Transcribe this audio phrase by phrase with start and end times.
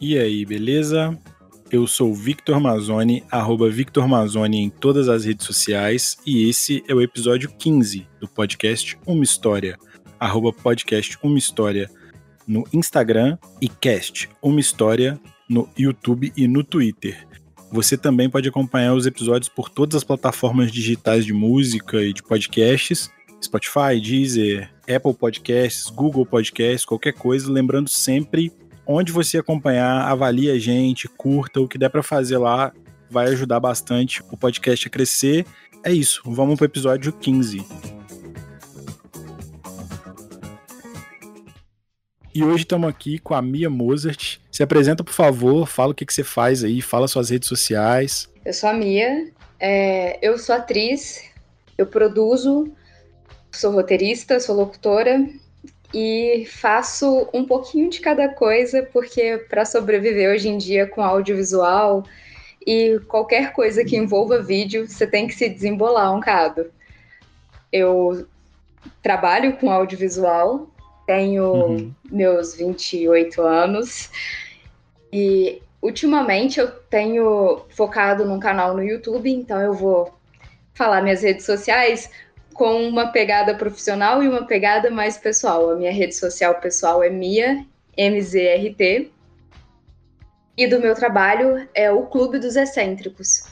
[0.00, 1.14] E aí, beleza?
[1.70, 6.94] Eu sou Victor Mazzoni, arroba Victor Mazzoni em todas as redes sociais, e esse é
[6.94, 9.76] o episódio 15 do podcast Uma História,
[10.18, 11.90] arroba podcast Uma História
[12.46, 17.28] no Instagram e cast Uma História no YouTube e no Twitter.
[17.70, 22.22] Você também pode acompanhar os episódios por todas as plataformas digitais de música e de
[22.22, 23.10] podcasts,
[23.44, 28.50] Spotify, Deezer, Apple Podcasts, Google Podcasts, qualquer coisa, lembrando sempre
[28.92, 32.72] onde você acompanhar, avalie a gente, curta, o que der para fazer lá
[33.08, 35.46] vai ajudar bastante o podcast a crescer.
[35.84, 37.64] É isso, vamos pro episódio 15.
[42.34, 44.38] E hoje estamos aqui com a Mia Mozart.
[44.50, 48.28] Se apresenta, por favor, fala o que, que você faz aí, fala suas redes sociais.
[48.44, 49.30] Eu sou a Mia,
[49.60, 51.22] é, eu sou atriz,
[51.78, 52.68] eu produzo,
[53.52, 55.28] sou roteirista, sou locutora
[55.92, 62.04] e faço um pouquinho de cada coisa, porque para sobreviver hoje em dia com audiovisual
[62.66, 66.70] e qualquer coisa que envolva vídeo, você tem que se desembolar um cado.
[67.72, 68.26] Eu
[69.02, 70.68] trabalho com audiovisual,
[71.06, 71.94] tenho uhum.
[72.10, 74.10] meus 28 anos
[75.12, 80.14] e ultimamente eu tenho focado num canal no YouTube, então eu vou
[80.72, 82.10] falar minhas redes sociais,
[82.60, 85.70] com uma pegada profissional e uma pegada mais pessoal.
[85.70, 87.64] A minha rede social pessoal é Mia,
[87.96, 89.10] MZRT.
[90.58, 93.44] E do meu trabalho é o Clube dos Excêntricos,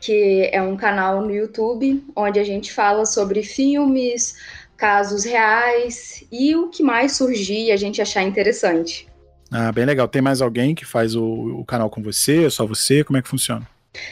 [0.00, 4.34] que é um canal no YouTube onde a gente fala sobre filmes,
[4.76, 9.06] casos reais e o que mais surgir e a gente achar interessante.
[9.52, 10.08] Ah, bem legal.
[10.08, 11.22] Tem mais alguém que faz o,
[11.60, 12.46] o canal com você?
[12.46, 13.04] É só você?
[13.04, 13.64] Como é que funciona?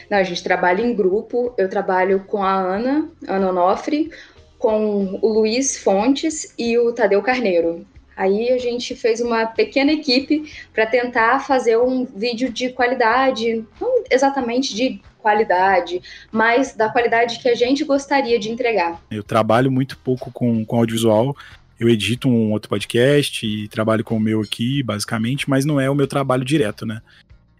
[0.09, 1.53] Não, a gente trabalha em grupo.
[1.57, 4.11] Eu trabalho com a Ana, Ana Onofre,
[4.57, 7.85] com o Luiz Fontes e o Tadeu Carneiro.
[8.15, 14.03] Aí a gente fez uma pequena equipe para tentar fazer um vídeo de qualidade, não
[14.11, 16.01] exatamente de qualidade,
[16.31, 19.01] mas da qualidade que a gente gostaria de entregar.
[19.09, 21.35] Eu trabalho muito pouco com, com audiovisual.
[21.79, 25.89] Eu edito um outro podcast e trabalho com o meu aqui, basicamente, mas não é
[25.89, 27.01] o meu trabalho direto, né?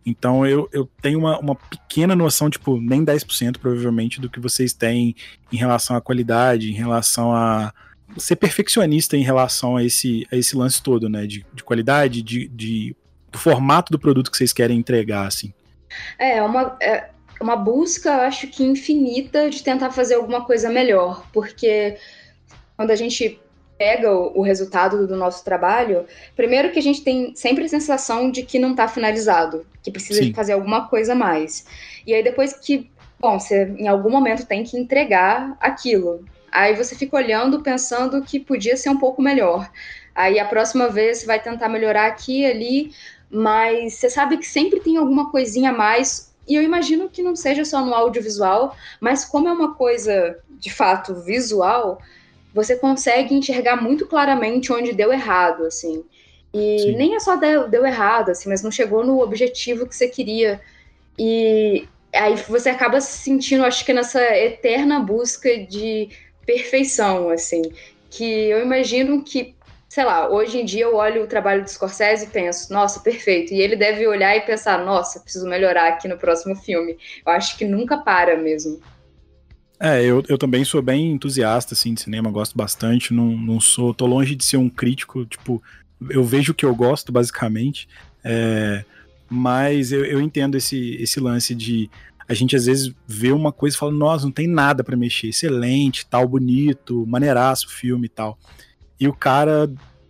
[0.05, 4.73] Então eu, eu tenho uma, uma pequena noção, tipo, nem 10% provavelmente, do que vocês
[4.73, 5.15] têm
[5.51, 7.73] em relação à qualidade, em relação a
[8.17, 11.25] ser perfeccionista em relação a esse, a esse lance todo, né?
[11.25, 12.95] De, de qualidade, de, de,
[13.31, 15.53] do formato do produto que vocês querem entregar, assim.
[16.17, 21.25] É, uma, é uma busca, eu acho que infinita, de tentar fazer alguma coisa melhor,
[21.33, 21.97] porque
[22.75, 23.39] quando a gente
[23.81, 26.05] pega o, o, resultado do nosso trabalho,
[26.35, 30.21] primeiro que a gente tem sempre a sensação de que não está finalizado, que precisa
[30.21, 30.31] Sim.
[30.35, 31.65] fazer alguma coisa mais.
[32.05, 36.23] E aí depois que, bom, você em algum momento tem que entregar aquilo.
[36.51, 39.67] Aí você fica olhando, pensando que podia ser um pouco melhor.
[40.13, 42.91] Aí a próxima vez você vai tentar melhorar aqui e ali,
[43.31, 46.31] mas você sabe que sempre tem alguma coisinha a mais.
[46.47, 50.71] E eu imagino que não seja só no audiovisual, mas como é uma coisa de
[50.71, 51.99] fato visual,
[52.53, 56.03] você consegue enxergar muito claramente onde deu errado, assim.
[56.53, 56.95] E Sim.
[56.97, 60.59] nem é só deu, deu errado, assim, mas não chegou no objetivo que você queria.
[61.17, 66.09] E aí você acaba se sentindo, acho que nessa eterna busca de
[66.45, 67.61] perfeição, assim.
[68.09, 69.55] Que eu imagino que,
[69.87, 73.53] sei lá, hoje em dia eu olho o trabalho de Scorsese e penso, nossa, perfeito.
[73.53, 76.97] E ele deve olhar e pensar, nossa, preciso melhorar aqui no próximo filme.
[77.25, 78.81] Eu acho que nunca para mesmo.
[79.83, 83.95] É, eu, eu também sou bem entusiasta, assim, de cinema, gosto bastante, não, não sou,
[83.95, 85.61] tô longe de ser um crítico, tipo,
[86.07, 87.89] eu vejo o que eu gosto, basicamente,
[88.23, 88.85] é,
[89.27, 91.89] mas eu, eu entendo esse, esse lance de
[92.27, 95.29] a gente às vezes vê uma coisa e fala, nossa, não tem nada para mexer,
[95.29, 98.37] excelente, tal, bonito, maneiraço o filme e tal.
[98.99, 99.67] E o cara,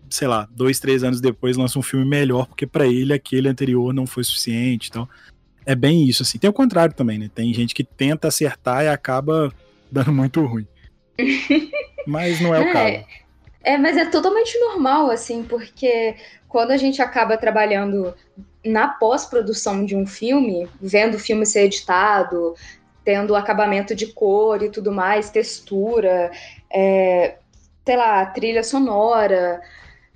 [0.10, 3.94] sei lá, dois, três anos depois lança um filme melhor, porque para ele aquele anterior
[3.94, 5.08] não foi suficiente e tal
[5.66, 6.38] é bem isso, assim.
[6.38, 7.30] Tem o contrário também, né?
[7.34, 9.52] Tem gente que tenta acertar e acaba
[9.92, 10.68] dando muito ruim.
[12.08, 13.06] mas não é o é, caso.
[13.64, 16.16] É, mas é totalmente normal, assim, porque
[16.48, 18.14] quando a gente acaba trabalhando
[18.66, 22.56] na pós-produção de um filme, vendo o filme ser editado,
[23.04, 26.32] tendo acabamento de cor e tudo mais, textura,
[26.70, 27.36] é,
[27.86, 29.62] sei lá, trilha sonora,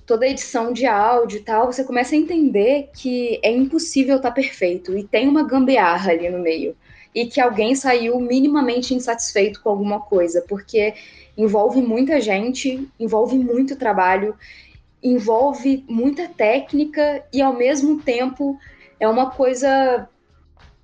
[0.05, 4.29] toda a edição de áudio e tal, você começa a entender que é impossível estar
[4.29, 6.75] tá perfeito e tem uma gambiarra ali no meio.
[7.13, 10.93] E que alguém saiu minimamente insatisfeito com alguma coisa, porque
[11.37, 14.35] envolve muita gente, envolve muito trabalho,
[15.01, 18.59] envolve muita técnica e ao mesmo tempo
[18.99, 20.09] é uma coisa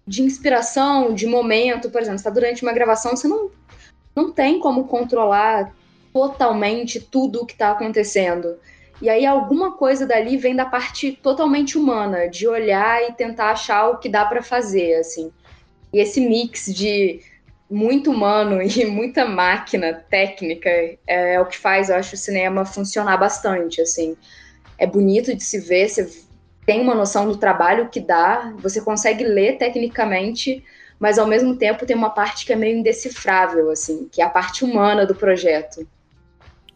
[0.07, 3.49] de inspiração, de momento, por exemplo, está durante uma gravação, você não,
[4.15, 5.73] não tem como controlar
[6.13, 8.57] totalmente tudo o que está acontecendo.
[9.01, 13.89] E aí alguma coisa dali vem da parte totalmente humana, de olhar e tentar achar
[13.89, 15.31] o que dá para fazer, assim.
[15.91, 17.19] E esse mix de
[17.69, 22.63] muito humano e muita máquina técnica é, é, o que faz, eu acho, o cinema
[22.63, 24.15] funcionar bastante, assim.
[24.77, 26.07] É bonito de se ver, você
[26.65, 30.63] tem uma noção do trabalho que dá, você consegue ler tecnicamente,
[30.99, 34.29] mas ao mesmo tempo tem uma parte que é meio indecifrável, assim, que é a
[34.29, 35.87] parte humana do projeto.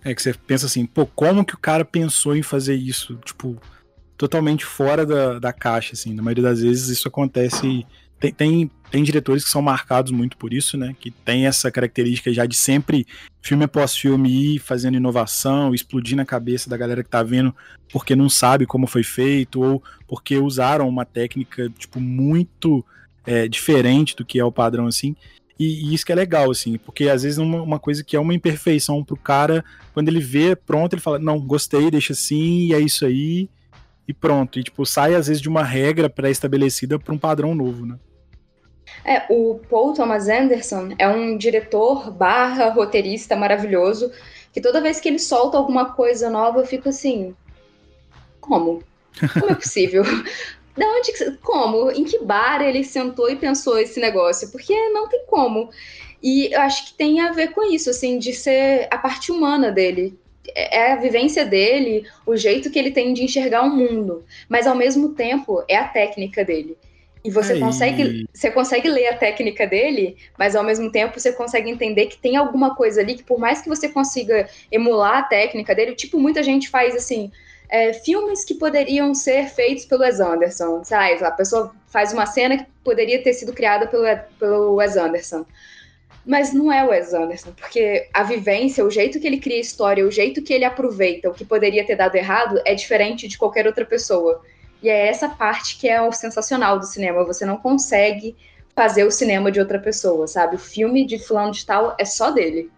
[0.05, 3.15] É que você pensa assim, pô, como que o cara pensou em fazer isso?
[3.25, 3.59] Tipo,
[4.15, 6.13] totalmente fora da, da caixa, assim.
[6.13, 7.83] Na maioria das vezes isso acontece.
[8.19, 10.95] Tem, tem, tem, diretores que são marcados muito por isso, né?
[10.99, 13.07] Que tem essa característica já de sempre,
[13.41, 17.53] filme após filme, ir fazendo inovação, explodir na cabeça da galera que tá vendo
[17.91, 22.85] porque não sabe como foi feito, ou porque usaram uma técnica, tipo, muito
[23.25, 25.15] é, diferente do que é o padrão, assim.
[25.57, 28.19] E, e, isso que é legal, assim, porque às vezes uma, uma, coisa que é
[28.19, 29.63] uma imperfeição pro cara,
[29.93, 33.49] quando ele vê pronto, ele fala, não, gostei, deixa assim, e é isso aí,
[34.07, 34.59] e pronto.
[34.59, 37.97] E tipo, sai às vezes de uma regra pré-estabelecida para um padrão novo, né?
[39.03, 44.11] É, o Paul Thomas Anderson é um diretor barra roteirista maravilhoso,
[44.51, 47.35] que toda vez que ele solta alguma coisa nova, eu fico assim,
[48.39, 48.83] como?
[49.33, 50.03] Como é possível?
[50.77, 51.89] Da onde que, como?
[51.91, 54.51] Em que bar ele sentou e pensou esse negócio?
[54.51, 55.69] Porque não tem como.
[56.21, 59.71] E eu acho que tem a ver com isso, assim, de ser a parte humana
[59.71, 60.17] dele.
[60.53, 64.25] É, é a vivência dele, o jeito que ele tem de enxergar o mundo.
[64.49, 66.77] Mas ao mesmo tempo é a técnica dele.
[67.25, 67.59] E você Aí.
[67.59, 72.19] consegue, você consegue ler a técnica dele, mas ao mesmo tempo você consegue entender que
[72.19, 76.19] tem alguma coisa ali que por mais que você consiga emular a técnica dele, tipo
[76.19, 77.31] muita gente faz assim,
[77.69, 80.83] é, filmes que poderiam ser feitos pelo Wes Anderson.
[80.83, 81.23] Sabe?
[81.23, 84.03] A pessoa faz uma cena que poderia ter sido criada pelo,
[84.39, 85.45] pelo Wes Anderson.
[86.25, 90.05] Mas não é o Wes Anderson, porque a vivência, o jeito que ele cria história,
[90.05, 93.67] o jeito que ele aproveita o que poderia ter dado errado é diferente de qualquer
[93.67, 94.41] outra pessoa.
[94.81, 97.23] E é essa parte que é o sensacional do cinema.
[97.23, 98.35] Você não consegue
[98.75, 100.55] fazer o cinema de outra pessoa, sabe?
[100.55, 102.69] O filme de fulano de tal é só dele.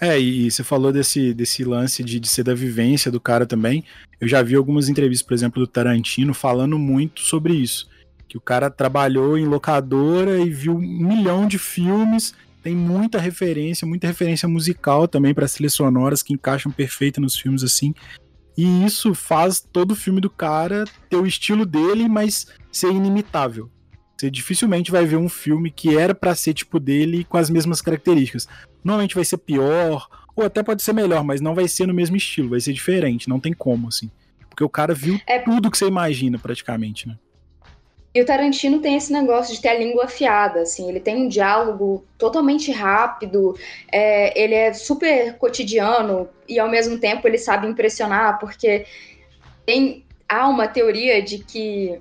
[0.00, 3.84] É, e você falou desse, desse lance de, de ser da vivência do cara também.
[4.20, 7.88] Eu já vi algumas entrevistas, por exemplo, do Tarantino falando muito sobre isso.
[8.28, 13.86] Que o cara trabalhou em locadora e viu um milhão de filmes, tem muita referência,
[13.86, 17.94] muita referência musical também para trilhas sonoras que encaixam perfeito nos filmes assim.
[18.56, 23.70] E isso faz todo o filme do cara ter o estilo dele, mas ser inimitável.
[24.16, 27.80] Você dificilmente vai ver um filme que era para ser tipo dele com as mesmas
[27.80, 28.48] características.
[28.82, 32.16] Normalmente vai ser pior, ou até pode ser melhor, mas não vai ser no mesmo
[32.16, 34.08] estilo, vai ser diferente, não tem como, assim.
[34.48, 35.40] Porque o cara viu é...
[35.40, 37.16] tudo que você imagina, praticamente, né?
[38.14, 41.28] E o Tarantino tem esse negócio de ter a língua afiada, assim, ele tem um
[41.28, 43.54] diálogo totalmente rápido,
[43.92, 48.86] é, ele é super cotidiano e ao mesmo tempo ele sabe impressionar, porque
[49.66, 52.00] tem, há uma teoria de que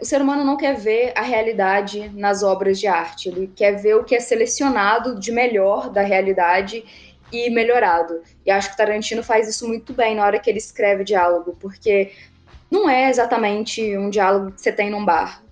[0.00, 3.96] o ser humano não quer ver a realidade nas obras de arte, ele quer ver
[3.96, 6.84] o que é selecionado de melhor da realidade
[7.32, 8.22] e melhorado.
[8.44, 12.12] E acho que Tarantino faz isso muito bem na hora que ele escreve diálogo, porque
[12.70, 15.42] não é exatamente um diálogo que você tem num bar.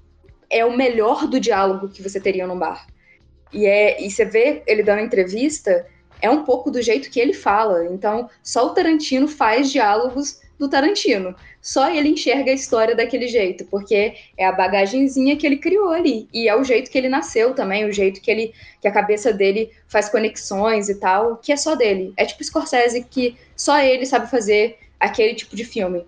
[0.48, 2.86] É o melhor do diálogo que você teria num bar.
[3.52, 5.86] E, é, e você vê ele dando entrevista,
[6.20, 7.86] é um pouco do jeito que ele fala.
[7.86, 11.34] Então, só o Tarantino faz diálogos do Tarantino.
[11.62, 16.26] Só ele enxerga a história daquele jeito, porque é a bagagenzinha que ele criou ali.
[16.32, 19.32] E é o jeito que ele nasceu também, o jeito que ele que a cabeça
[19.32, 22.14] dele faz conexões e tal, que é só dele.
[22.16, 26.04] É tipo Scorsese que só ele sabe fazer aquele tipo de filme.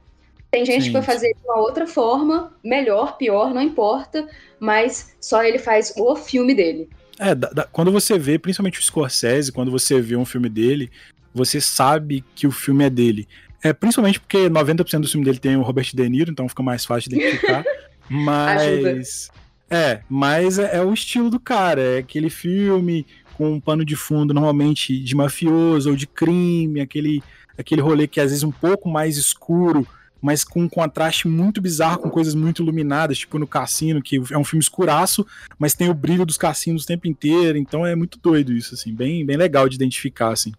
[0.51, 0.89] Tem gente Sim.
[0.89, 4.29] que vai fazer de uma outra forma, melhor, pior, não importa,
[4.61, 6.89] mas só ele faz o filme dele.
[7.19, 10.91] É, da, da, quando você vê, principalmente o Scorsese, quando você vê um filme dele,
[11.35, 13.27] você sabe que o filme é dele.
[13.63, 16.85] É, principalmente porque 90% do filme dele tem o Robert De Niro, então fica mais
[16.85, 17.65] fácil de identificar.
[18.11, 19.31] mas.
[19.71, 21.81] É, mas é, é, o estilo do cara.
[21.81, 27.23] É aquele filme com um pano de fundo, normalmente de mafioso ou de crime, aquele,
[27.57, 29.87] aquele rolê que é, às vezes um pouco mais escuro,
[30.21, 34.37] mas com um contraste muito bizarro, com coisas muito iluminadas, tipo no Cassino, que é
[34.39, 35.27] um filme escuraço,
[35.59, 38.95] mas tem o brilho dos cassinos o tempo inteiro, então é muito doido isso, assim,
[38.95, 40.53] bem, bem legal de identificar, assim.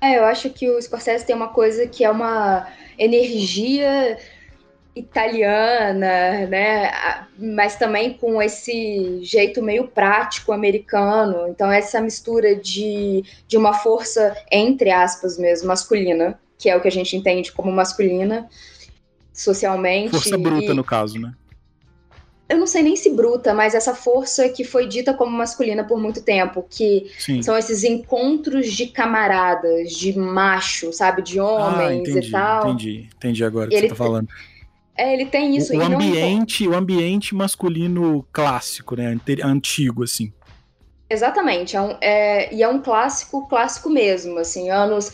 [0.00, 2.66] É, eu acho que o Scorsese tem uma coisa que é uma
[2.98, 4.16] energia
[4.94, 6.90] italiana, né?
[7.38, 11.48] Mas também com esse jeito meio prático americano.
[11.48, 16.88] Então, essa mistura de, de uma força, entre aspas mesmo, masculina, que é o que
[16.88, 18.48] a gente entende como masculina
[19.32, 20.10] socialmente.
[20.10, 20.74] Força bruta, e...
[20.74, 21.32] no caso, né?
[22.48, 26.00] Eu não sei nem se bruta, mas essa força que foi dita como masculina por
[26.00, 27.42] muito tempo, que Sim.
[27.42, 32.68] são esses encontros de camaradas, de macho, sabe, de homens ah, entendi, e tal.
[32.68, 34.28] Entendi, entendi agora o que você tá falando.
[34.96, 35.74] É, ele tem isso.
[35.74, 36.72] O, o ambiente, não...
[36.72, 39.14] o ambiente masculino clássico, né,
[39.44, 40.32] antigo, assim.
[41.10, 45.12] Exatamente, é um, é, e é um clássico, clássico mesmo, assim, anos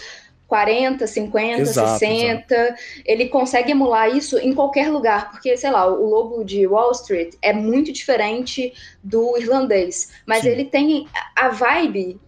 [0.55, 2.55] 40, 50, exato, 60.
[2.55, 2.81] Exato.
[3.05, 7.35] Ele consegue emular isso em qualquer lugar, porque, sei lá, o Lobo de Wall Street
[7.43, 10.51] é muito diferente do irlandês, mas Sim.
[10.51, 12.21] ele tem a vibe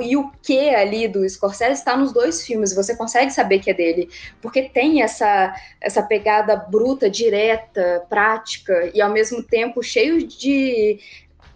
[0.00, 3.74] e o que ali do Scorsese está nos dois filmes, você consegue saber que é
[3.74, 4.08] dele,
[4.40, 11.00] porque tem essa, essa pegada bruta, direta, prática e ao mesmo tempo cheio de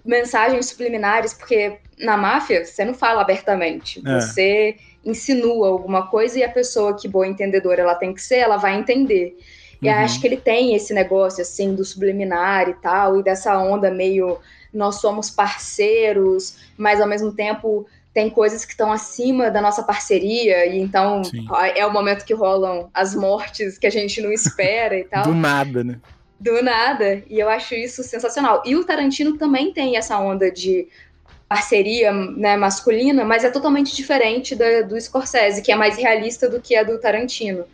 [0.05, 4.21] mensagens subliminares, porque na máfia você não fala abertamente, é.
[4.21, 8.57] você insinua alguma coisa e a pessoa que boa entendedora ela tem que ser, ela
[8.57, 9.39] vai entender.
[9.81, 9.95] E uhum.
[9.95, 14.39] acho que ele tem esse negócio assim do subliminar e tal, e dessa onda meio
[14.73, 20.67] nós somos parceiros, mas ao mesmo tempo tem coisas que estão acima da nossa parceria,
[20.67, 21.47] e então Sim.
[21.75, 25.25] é o momento que rolam as mortes que a gente não espera e tal.
[25.25, 26.01] Do nada, né?
[26.41, 27.23] Do nada.
[27.29, 28.63] E eu acho isso sensacional.
[28.65, 30.89] E o Tarantino também tem essa onda de
[31.49, 36.61] parceria né, masculina, mas é totalmente diferente da, do Scorsese, que é mais realista do
[36.61, 37.65] que a do Tarantino.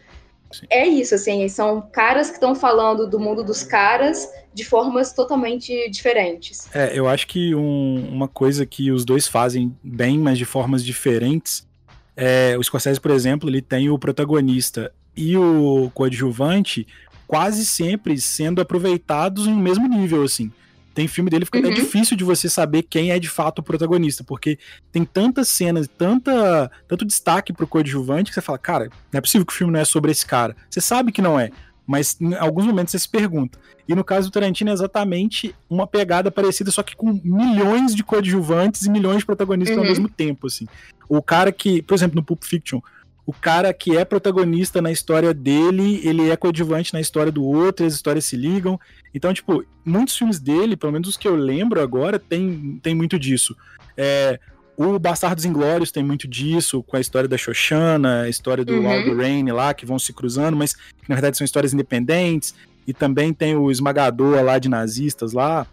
[0.50, 0.66] Sim.
[0.68, 5.88] É isso, assim, são caras que estão falando do mundo dos caras de formas totalmente
[5.90, 6.68] diferentes.
[6.74, 10.84] É, eu acho que um, uma coisa que os dois fazem bem, mas de formas
[10.84, 11.66] diferentes,
[12.14, 16.86] é, o Scorsese, por exemplo, ele tem o protagonista e o coadjuvante
[17.26, 20.52] quase sempre sendo aproveitados em um mesmo nível, assim.
[20.94, 21.66] Tem filme dele fica uhum.
[21.66, 24.58] até difícil de você saber quem é de fato o protagonista, porque
[24.90, 29.46] tem tantas cenas, tanta, tanto destaque pro coadjuvante que você fala, cara, não é possível
[29.46, 30.56] que o filme não é sobre esse cara.
[30.68, 31.50] Você sabe que não é,
[31.86, 33.58] mas em alguns momentos você se pergunta.
[33.88, 38.04] E no caso do Tarantino é exatamente uma pegada parecida, só que com milhões de
[38.04, 39.82] coadjuvantes e milhões de protagonistas uhum.
[39.82, 40.66] ao mesmo tempo, assim.
[41.08, 42.80] O cara que, por exemplo, no Pulp Fiction,
[43.24, 47.86] o cara que é protagonista na história dele, ele é coadjuvante na história do outro,
[47.86, 48.78] as histórias se ligam.
[49.14, 53.18] Então, tipo, muitos filmes dele, pelo menos os que eu lembro agora, tem, tem muito
[53.18, 53.56] disso.
[53.96, 54.40] É,
[54.76, 58.90] o Bastardos Inglórios tem muito disso, com a história da Xoxana, a história do uhum.
[58.90, 62.54] Aldo Rain lá, que vão se cruzando, mas que na verdade são histórias independentes.
[62.86, 65.66] E também tem o Esmagador lá de nazistas lá,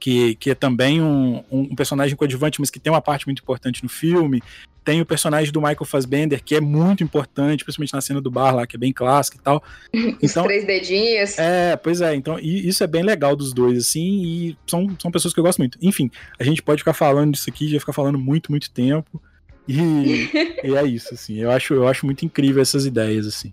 [0.00, 3.82] que, que é também um, um personagem coadjuvante, mas que tem uma parte muito importante
[3.82, 4.42] no filme.
[4.82, 8.56] Tem o personagem do Michael Fassbender, que é muito importante, principalmente na cena do bar
[8.56, 9.62] lá, que é bem clássico e tal.
[10.22, 11.38] Então, Os três dedinhos.
[11.38, 12.14] É, pois é.
[12.14, 15.58] Então, isso é bem legal dos dois, assim, e são, são pessoas que eu gosto
[15.58, 15.78] muito.
[15.82, 19.22] Enfim, a gente pode ficar falando disso aqui, já ficar falando muito, muito tempo.
[19.68, 19.76] E,
[20.64, 21.36] e é isso, assim.
[21.36, 23.52] Eu acho, eu acho muito incrível essas ideias, assim.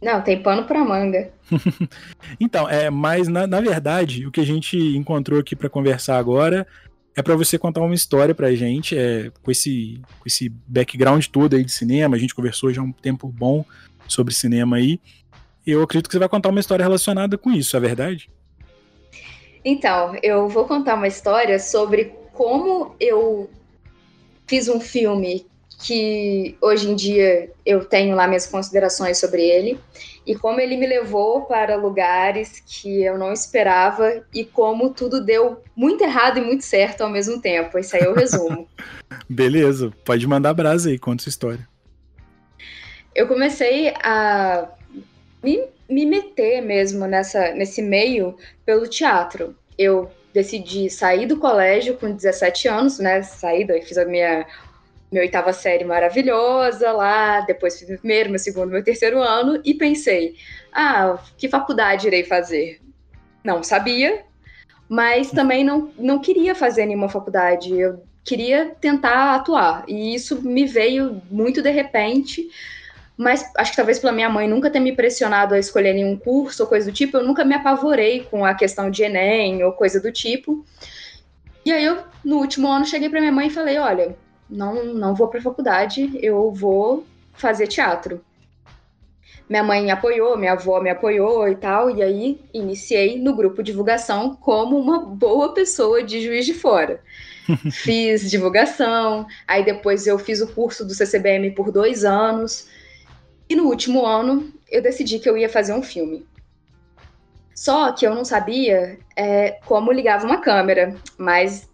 [0.00, 1.30] Não, tem pano pra manga.
[2.38, 6.66] então, é, mas na, na verdade, o que a gente encontrou aqui para conversar agora
[7.16, 11.56] é para você contar uma história pra gente, é, com, esse, com esse background todo
[11.56, 12.14] aí de cinema.
[12.14, 13.64] A gente conversou já há um tempo bom
[14.06, 15.00] sobre cinema aí.
[15.66, 18.30] Eu acredito que você vai contar uma história relacionada com isso, é verdade?
[19.64, 23.50] Então, eu vou contar uma história sobre como eu
[24.46, 25.46] fiz um filme
[25.78, 29.78] que hoje em dia eu tenho lá minhas considerações sobre ele
[30.26, 35.62] e como ele me levou para lugares que eu não esperava e como tudo deu
[35.74, 37.78] muito errado e muito certo ao mesmo tempo.
[37.78, 38.68] Isso aí é o resumo.
[39.28, 41.68] Beleza, pode mandar brasa aí, conta sua história.
[43.14, 44.68] Eu comecei a
[45.42, 49.54] me, me meter mesmo nessa, nesse meio pelo teatro.
[49.78, 53.22] Eu decidi sair do colégio com 17 anos, né?
[53.22, 54.46] Saí daí, fiz a minha
[55.10, 59.74] minha oitava série maravilhosa lá, depois fiz meu primeiro, meu segundo, meu terceiro ano e
[59.74, 60.34] pensei,
[60.72, 62.80] ah, que faculdade irei fazer?
[63.44, 64.24] Não sabia,
[64.88, 70.66] mas também não, não queria fazer nenhuma faculdade, eu queria tentar atuar e isso me
[70.66, 72.48] veio muito de repente,
[73.16, 76.64] mas acho que talvez pela minha mãe nunca ter me pressionado a escolher nenhum curso
[76.64, 80.00] ou coisa do tipo, eu nunca me apavorei com a questão de Enem ou coisa
[80.00, 80.64] do tipo.
[81.64, 84.16] E aí eu, no último ano, cheguei para minha mãe e falei, olha,
[84.48, 88.24] não, não vou para faculdade, eu vou fazer teatro.
[89.48, 93.62] Minha mãe me apoiou, minha avó me apoiou e tal, e aí iniciei no grupo
[93.62, 97.00] divulgação como uma boa pessoa de Juiz de Fora.
[97.70, 102.68] fiz divulgação, aí depois eu fiz o curso do CCBM por dois anos,
[103.48, 106.26] e no último ano eu decidi que eu ia fazer um filme.
[107.54, 111.68] Só que eu não sabia é, como ligava uma câmera, mas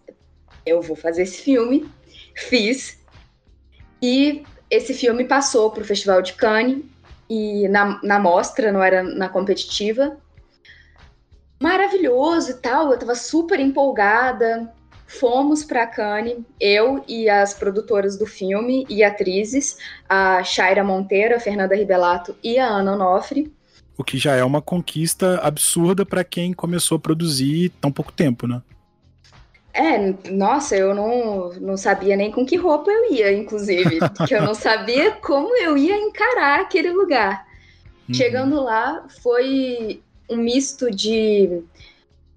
[0.65, 1.89] eu vou fazer esse filme
[2.35, 2.99] fiz.
[4.01, 6.83] E esse filme passou para o Festival de Cannes
[7.29, 10.17] e na, na mostra, não era na competitiva.
[11.61, 12.91] maravilhoso e tal.
[12.91, 14.71] Eu tava super empolgada.
[15.05, 19.77] Fomos para Cannes, eu e as produtoras do filme e atrizes,
[20.09, 23.53] a Shaira Monteiro, a Fernanda Ribelato e a Ana Onofre.
[23.95, 28.47] O que já é uma conquista absurda para quem começou a produzir tão pouco tempo,
[28.47, 28.63] né?
[29.73, 34.43] É, nossa, eu não, não sabia nem com que roupa eu ia, inclusive, porque eu
[34.43, 37.47] não sabia como eu ia encarar aquele lugar.
[38.07, 38.13] Uhum.
[38.13, 41.63] Chegando lá, foi um misto de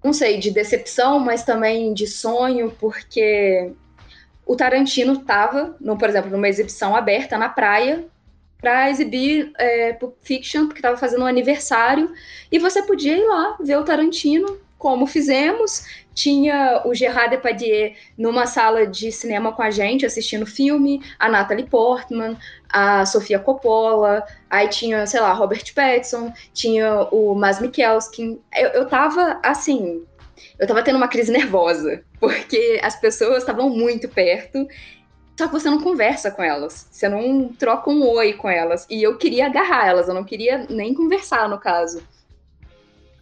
[0.03, 3.71] não sei, de decepção, mas também de sonho, porque
[4.45, 8.05] o Tarantino estava, por exemplo, numa exibição aberta na praia
[8.59, 12.11] para exibir é, Pulp Fiction, porque estava fazendo um aniversário,
[12.51, 15.85] e você podia ir lá ver o Tarantino, como fizemos.
[16.17, 21.67] Tinha o Gerard Depardieu numa sala de cinema com a gente, assistindo filme, a Natalie
[21.67, 22.35] Portman,
[22.67, 28.41] a Sofia Coppola, aí tinha, sei lá, Robert Pattinson, tinha o Mas Mikkelsen.
[28.55, 30.03] Eu, eu tava, assim,
[30.57, 34.67] eu tava tendo uma crise nervosa, porque as pessoas estavam muito perto,
[35.37, 38.87] só que você não conversa com elas, você não troca um oi com elas.
[38.89, 42.01] E eu queria agarrar elas, eu não queria nem conversar, no caso.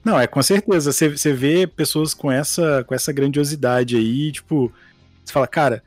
[0.05, 0.91] Não, é com certeza.
[0.93, 4.71] Você, vê pessoas com essa, com essa grandiosidade aí, tipo,
[5.23, 5.83] você fala, cara,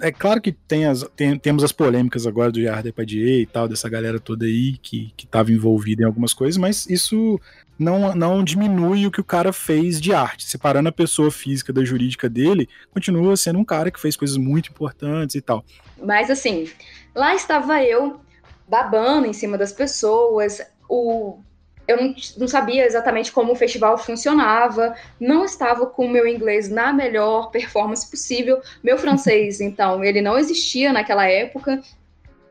[0.00, 3.66] é claro que tem as, tem, temos as polêmicas agora do Gerard Depardieu e tal,
[3.66, 7.40] dessa galera toda aí que, que tava envolvida em algumas coisas, mas isso
[7.76, 10.48] não, não diminui o que o cara fez de arte.
[10.48, 14.70] Separando a pessoa física da jurídica dele, continua sendo um cara que fez coisas muito
[14.70, 15.64] importantes e tal.
[16.00, 16.70] Mas assim,
[17.12, 18.20] lá estava eu
[18.68, 21.40] babando em cima das pessoas, o
[21.88, 26.68] eu não, não, sabia exatamente como o festival funcionava, não estava com o meu inglês
[26.68, 28.60] na melhor performance possível.
[28.84, 31.82] Meu francês, então, ele não existia naquela época.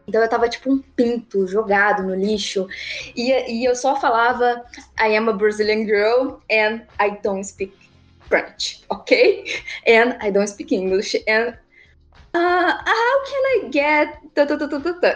[0.07, 2.67] Então eu tava tipo um pinto jogado no lixo.
[3.15, 4.65] E, e eu só falava
[4.99, 7.73] I am a Brazilian girl and I don't speak
[8.27, 9.45] French, ok?
[9.85, 11.15] And I don't speak English.
[11.27, 11.57] And
[12.37, 14.27] uh, how can I get.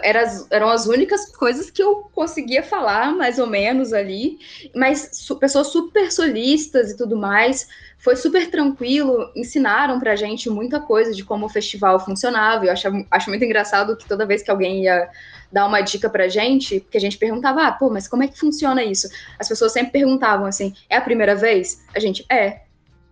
[0.03, 4.39] Era, eram as únicas coisas que eu conseguia falar, mais ou menos ali.
[4.75, 7.67] Mas su pessoas super solistas e tudo mais.
[7.99, 12.65] Foi super tranquilo, ensinaram pra gente muita coisa de como o festival funcionava.
[12.65, 15.07] Eu acho, acho muito engraçado que toda vez que alguém ia
[15.51, 18.39] dar uma dica pra gente, porque a gente perguntava, ah, pô, mas como é que
[18.39, 19.07] funciona isso?
[19.37, 21.85] As pessoas sempre perguntavam assim, é a primeira vez?
[21.93, 22.61] A gente, é,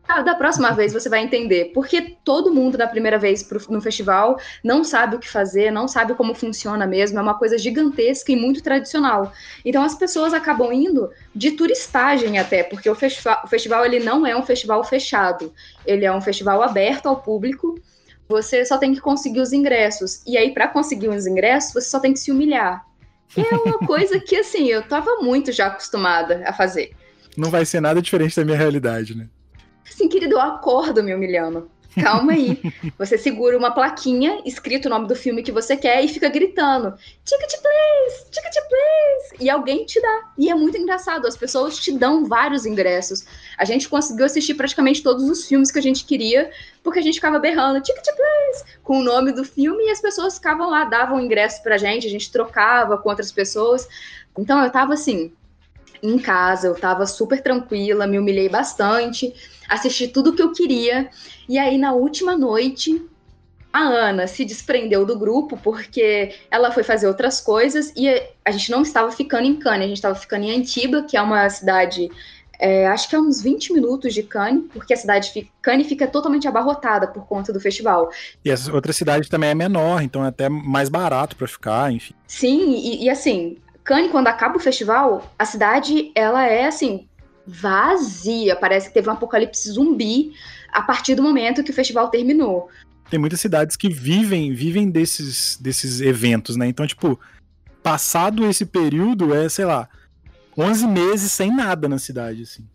[0.10, 1.66] ah, da próxima vez você vai entender.
[1.72, 5.88] Porque todo mundo da primeira vez pro, no festival não sabe o que fazer, não
[5.88, 7.20] sabe como funciona mesmo.
[7.20, 9.32] É uma coisa gigantesca e muito tradicional.
[9.64, 14.26] Então as pessoas acabam indo de turistagem até, porque o, festival, o festival ele não
[14.26, 15.54] é um festival fechado.
[15.86, 17.80] Ele é um festival aberto ao público.
[18.28, 20.24] Você só tem que conseguir os ingressos.
[20.26, 22.84] E aí, para conseguir os ingressos, você só tem que se humilhar.
[23.38, 26.96] é uma coisa que, assim, eu tava muito já acostumada a fazer.
[27.38, 29.28] Não vai ser nada diferente da minha realidade, né?
[29.90, 31.70] Assim, querido, eu acordo me humilhando.
[32.00, 32.62] Calma aí.
[32.98, 36.94] Você segura uma plaquinha, escrito o nome do filme que você quer e fica gritando:
[37.26, 38.30] Ticket please!
[38.32, 39.44] Ticket please!
[39.44, 40.32] E alguém te dá.
[40.38, 43.26] E é muito engraçado, as pessoas te dão vários ingressos.
[43.58, 46.52] A gente conseguiu assistir praticamente todos os filmes que a gente queria,
[46.84, 48.80] porque a gente ficava berrando: Ticket please!
[48.84, 52.10] com o nome do filme e as pessoas ficavam lá, davam ingresso pra gente, a
[52.10, 53.88] gente trocava com outras pessoas.
[54.38, 55.34] Então eu tava assim,
[56.02, 59.34] em casa, eu tava super tranquila, me humilhei bastante,
[59.68, 61.10] assisti tudo o que eu queria.
[61.48, 63.02] E aí, na última noite,
[63.72, 68.10] a Ana se desprendeu do grupo porque ela foi fazer outras coisas e
[68.44, 71.22] a gente não estava ficando em Cannes, a gente estava ficando em Antiba, que é
[71.22, 72.10] uma cidade,
[72.60, 76.08] é, acho que é uns 20 minutos de Cannes, porque a cidade de Cannes fica
[76.08, 78.10] totalmente abarrotada por conta do festival.
[78.44, 82.16] E essa outra cidade também é menor, então é até mais barato para ficar, enfim.
[82.26, 83.58] Sim, e, e assim,
[83.90, 87.08] Cannes, quando acaba o festival, a cidade, ela é assim,
[87.44, 88.56] vazia.
[88.56, 90.32] Parece que teve um apocalipse zumbi
[90.72, 92.70] a partir do momento que o festival terminou.
[93.10, 96.68] Tem muitas cidades que vivem, vivem desses, desses eventos, né?
[96.68, 97.20] Então, tipo,
[97.82, 99.90] passado esse período, é, sei lá,
[100.56, 102.68] 11 meses sem nada na cidade, assim.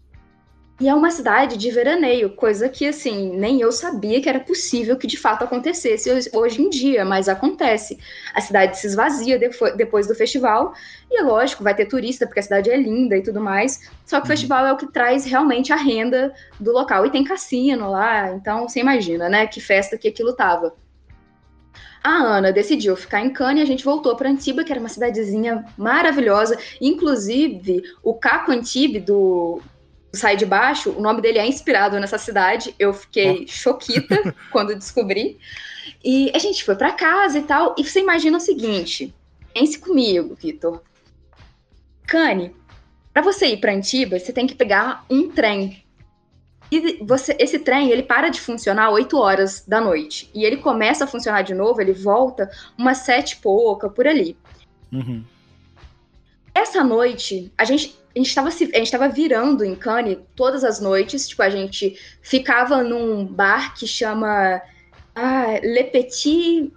[0.81, 4.97] E é uma cidade de veraneio, coisa que, assim, nem eu sabia que era possível
[4.97, 7.97] que de fato acontecesse hoje em dia, mas acontece.
[8.35, 9.39] A cidade se esvazia
[9.77, 10.75] depois do festival,
[11.09, 14.17] e é lógico, vai ter turista, porque a cidade é linda e tudo mais, só
[14.17, 14.27] que o uhum.
[14.27, 17.07] festival é o que traz realmente a renda do local.
[17.07, 20.75] E tem cassino lá, então você imagina, né, que festa que aquilo tava.
[22.03, 24.91] A Ana decidiu ficar em Cannes e a gente voltou para Antiba, que era uma
[24.91, 26.59] cidadezinha maravilhosa.
[26.79, 29.63] Inclusive, o Caco Antibe, do,
[30.17, 32.75] Sai de Baixo, o nome dele é inspirado nessa cidade.
[32.79, 33.49] Eu fiquei oh.
[33.49, 35.39] choquita quando descobri.
[36.05, 37.75] E a gente foi para casa e tal.
[37.79, 39.15] E você imagina o seguinte:
[39.53, 40.83] pense comigo, Vitor.
[42.07, 42.55] Cane,
[43.13, 45.83] para você ir para Antiba, você tem que pegar um trem.
[46.71, 50.31] E você, esse trem, ele para de funcionar 8 horas da noite.
[50.35, 54.37] E ele começa a funcionar de novo, ele volta umas sete e pouca, por ali.
[54.93, 55.25] Uhum.
[56.55, 61.29] Essa noite, a gente a gente estava a gente virando em Cannes todas as noites,
[61.29, 64.63] tipo, a gente ficava num bar que chama
[65.15, 66.73] ah, Le Petit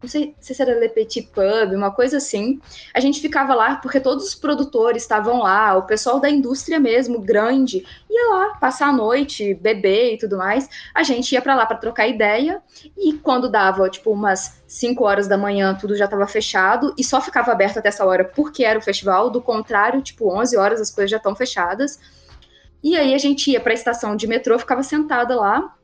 [0.00, 2.60] não sei, se era Le Petit Pub, uma coisa assim.
[2.94, 7.20] A gente ficava lá porque todos os produtores estavam lá, o pessoal da indústria mesmo,
[7.20, 10.68] grande, ia lá passar a noite, beber e tudo mais.
[10.94, 12.62] A gente ia para lá para trocar ideia
[12.96, 17.20] e quando dava, tipo, umas 5 horas da manhã, tudo já estava fechado e só
[17.20, 19.30] ficava aberto até essa hora porque era o festival.
[19.30, 21.98] Do contrário, tipo, 11 horas as coisas já estão fechadas.
[22.84, 25.74] E aí a gente ia para a estação de metrô, ficava sentada lá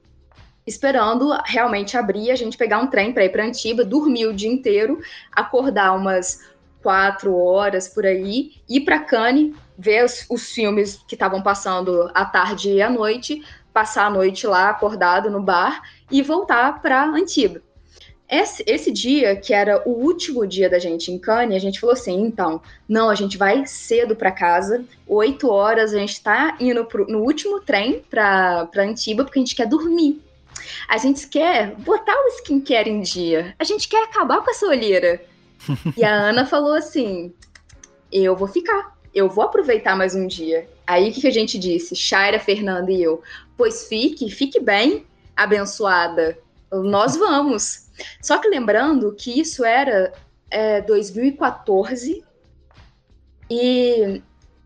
[0.66, 4.50] esperando realmente abrir, a gente pegar um trem para ir para Antiba, dormir o dia
[4.50, 5.00] inteiro,
[5.32, 6.40] acordar umas
[6.82, 12.24] quatro horas por aí, ir para Cannes, ver os, os filmes que estavam passando à
[12.24, 17.60] tarde e à noite, passar a noite lá acordado no bar e voltar para Antiba.
[18.28, 21.92] Esse, esse, dia, que era o último dia da gente em Cannes, a gente falou
[21.92, 26.84] assim: então, não, a gente vai cedo para casa, oito horas, a gente está indo
[26.86, 30.22] pro, no último trem para Antiba, porque a gente quer dormir.
[30.88, 33.54] A gente quer botar o skincare em dia.
[33.58, 35.22] A gente quer acabar com essa olheira.
[35.96, 37.32] e a Ana falou assim:
[38.12, 38.94] eu vou ficar.
[39.14, 40.68] Eu vou aproveitar mais um dia.
[40.86, 41.94] Aí o que, que a gente disse?
[41.94, 43.22] Shaira, Fernanda e eu.
[43.56, 46.36] Pois fique, fique bem, abençoada.
[46.70, 47.88] Nós vamos.
[48.20, 50.12] Só que lembrando que isso era
[50.50, 52.24] é, 2014
[53.50, 54.22] e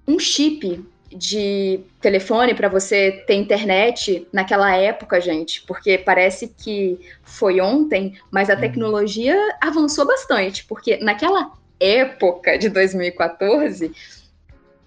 [0.07, 7.61] um chip de telefone para você ter internet naquela época, gente, porque parece que foi
[7.61, 8.61] ontem, mas a uhum.
[8.61, 13.93] tecnologia avançou bastante, porque naquela época de 2014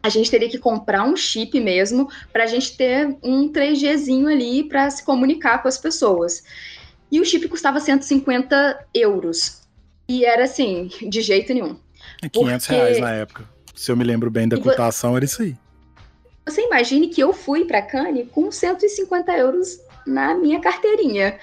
[0.04, 4.64] a gente teria que comprar um chip mesmo para a gente ter um 3Gzinho ali
[4.64, 6.44] para se comunicar com as pessoas.
[7.12, 9.62] E o chip custava 150 euros.
[10.08, 11.78] E era assim, de jeito nenhum.
[12.22, 12.82] É 500 porque...
[12.82, 13.48] reais na época.
[13.76, 15.56] Se eu me lembro bem da cotação, era isso aí.
[16.46, 21.40] Você imagine que eu fui para Cannes com 150 euros na minha carteirinha,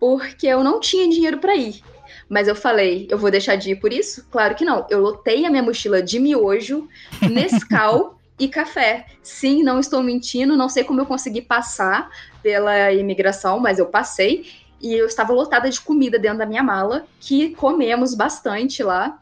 [0.00, 1.82] porque eu não tinha dinheiro para ir.
[2.28, 4.26] Mas eu falei, eu vou deixar de ir por isso?
[4.30, 4.86] Claro que não.
[4.90, 6.88] Eu lotei a minha mochila de miojo,
[7.30, 9.06] Nescau e café.
[9.22, 12.10] Sim, não estou mentindo, não sei como eu consegui passar
[12.42, 14.46] pela imigração, mas eu passei.
[14.80, 19.20] E eu estava lotada de comida dentro da minha mala, que comemos bastante lá.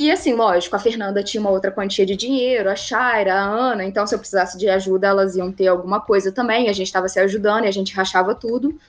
[0.00, 3.84] E assim, lógico, a Fernanda tinha uma outra quantia de dinheiro, a Shaira, a Ana,
[3.84, 7.06] então se eu precisasse de ajuda, elas iam ter alguma coisa também, a gente estava
[7.06, 8.80] se ajudando e a gente rachava tudo.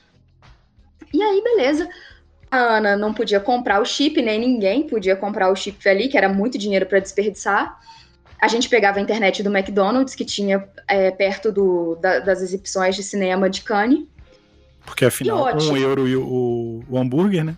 [1.14, 1.90] E aí, beleza.
[2.50, 6.18] A Ana não podia comprar o chip, nem ninguém podia comprar o chip ali, que
[6.18, 7.78] era muito dinheiro para desperdiçar.
[8.40, 12.96] A gente pegava a internet do McDonald's, que tinha é, perto do, da, das exibições
[12.96, 14.06] de cinema de Cannes.
[14.86, 17.58] Porque afinal, um euro e o, o hambúrguer, né?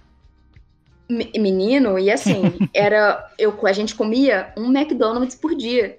[1.09, 2.41] Menino e assim,
[2.73, 5.97] era eu a gente comia um McDonald's por dia,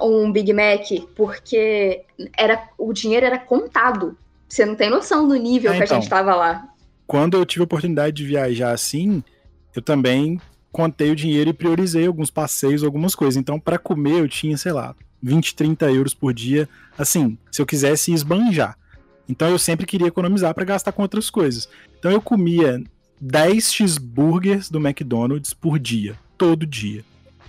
[0.00, 2.02] um Big Mac, porque
[2.36, 4.16] era o dinheiro era contado.
[4.48, 6.68] Você não tem noção do nível é, que então, a gente estava lá.
[7.06, 9.22] Quando eu tive a oportunidade de viajar assim,
[9.74, 10.38] eu também
[10.70, 13.36] contei o dinheiro e priorizei alguns passeios, algumas coisas.
[13.36, 17.66] Então, para comer, eu tinha, sei lá, 20, 30 euros por dia, assim, se eu
[17.66, 18.76] quisesse esbanjar.
[19.28, 21.68] Então, eu sempre queria economizar para gastar com outras coisas.
[21.98, 22.82] Então, eu comia
[23.24, 26.18] 10 cheeseburgers do McDonald's por dia.
[26.36, 27.04] Todo dia.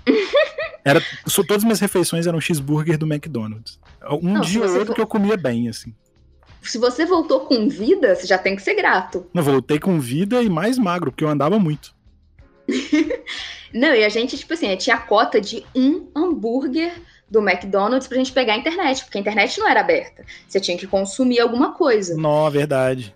[0.86, 3.80] Era, todas as minhas refeições eram cheeseburger do McDonald's.
[4.22, 4.94] Um Não, dia ou outro vo...
[4.94, 5.96] que eu comia bem, assim.
[6.62, 9.26] Se você voltou com vida, você já tem que ser grato.
[9.34, 11.96] Não, voltei com vida e mais magro, porque eu andava muito.
[13.74, 16.94] Não, e a gente, tipo assim, tinha a cota de um hambúrguer
[17.30, 20.24] do McDonald's pra gente pegar a internet, porque a internet não era aberta.
[20.48, 22.16] Você tinha que consumir alguma coisa.
[22.16, 23.16] Não, verdade.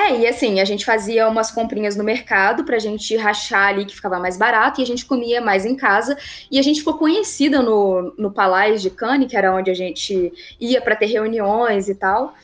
[0.00, 3.94] É, e assim, a gente fazia umas comprinhas no mercado pra gente rachar ali que
[3.94, 6.16] ficava mais barato e a gente comia mais em casa.
[6.50, 10.32] E a gente ficou conhecida no, no Palais de Cannes, que era onde a gente
[10.58, 12.34] ia para ter reuniões e tal,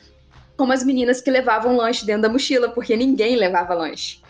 [0.55, 4.21] como as meninas que levavam lanche dentro da mochila, porque ninguém levava lanche.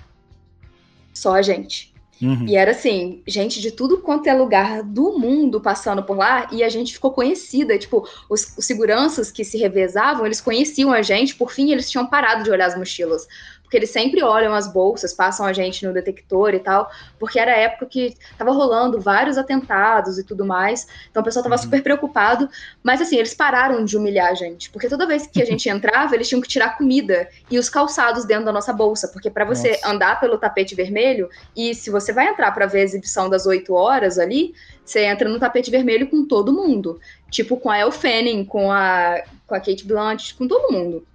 [1.13, 1.94] Só a gente.
[2.21, 2.45] Uhum.
[2.47, 6.63] E era assim, gente de tudo quanto é lugar do mundo passando por lá, e
[6.63, 7.77] a gente ficou conhecida.
[7.77, 12.08] Tipo, os, os, seguranças que se revezavam, eles conheciam a gente, por fim, eles tinham
[12.08, 13.27] parado de olhar as mochilas.
[13.67, 17.51] Porque eles sempre olham as bolsas, passam a gente no detector e tal, porque era
[17.51, 21.62] época que tava rolando vários atentados e tudo mais, então o pessoal tava uhum.
[21.62, 22.49] super preocupado,
[22.82, 26.15] mas assim, eles pararam de humilhar a gente, porque toda vez que a gente entrava,
[26.15, 29.71] eles tinham que tirar comida e os calçados dentro da nossa bolsa, porque para você
[29.71, 29.89] nossa.
[29.89, 33.73] andar pelo tapete vermelho, e se você vai entrar para ver a exibição das 8
[33.73, 38.45] horas ali, você entra no tapete vermelho com todo mundo, tipo com a Elle Fanning,
[38.45, 41.06] com a, com a Kate Blanchett, com todo mundo.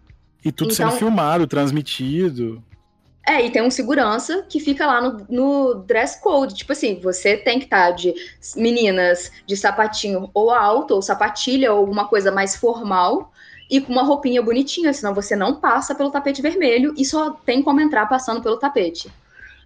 [0.44, 2.62] E tudo então, sendo filmado, transmitido.
[3.26, 6.54] É, e tem um segurança que fica lá no, no dress code.
[6.54, 8.12] Tipo assim, você tem que estar tá de
[8.56, 13.32] meninas de sapatinho ou alto, ou sapatilha, ou alguma coisa mais formal,
[13.70, 17.62] e com uma roupinha bonitinha, senão você não passa pelo tapete vermelho e só tem
[17.62, 19.10] como entrar passando pelo tapete.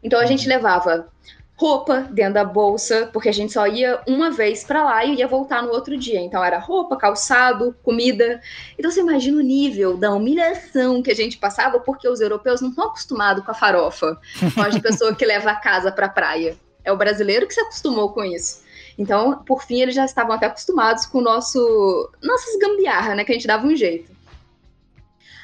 [0.02, 0.54] Então a gente uhum.
[0.54, 1.08] levava
[1.56, 5.26] roupa dentro da bolsa, porque a gente só ia uma vez para lá e ia
[5.26, 6.20] voltar no outro dia.
[6.20, 8.40] Então era roupa, calçado, comida.
[8.78, 12.68] Então você imagina o nível da humilhação que a gente passava, porque os europeus não
[12.68, 14.18] estão acostumados com a farofa,
[14.54, 16.56] com a pessoa que leva a casa para a praia.
[16.84, 18.64] É o brasileiro que se acostumou com isso.
[18.98, 23.32] Então, por fim, eles já estavam até acostumados com o nosso nossas gambiarra, né, que
[23.32, 24.15] a gente dava um jeito.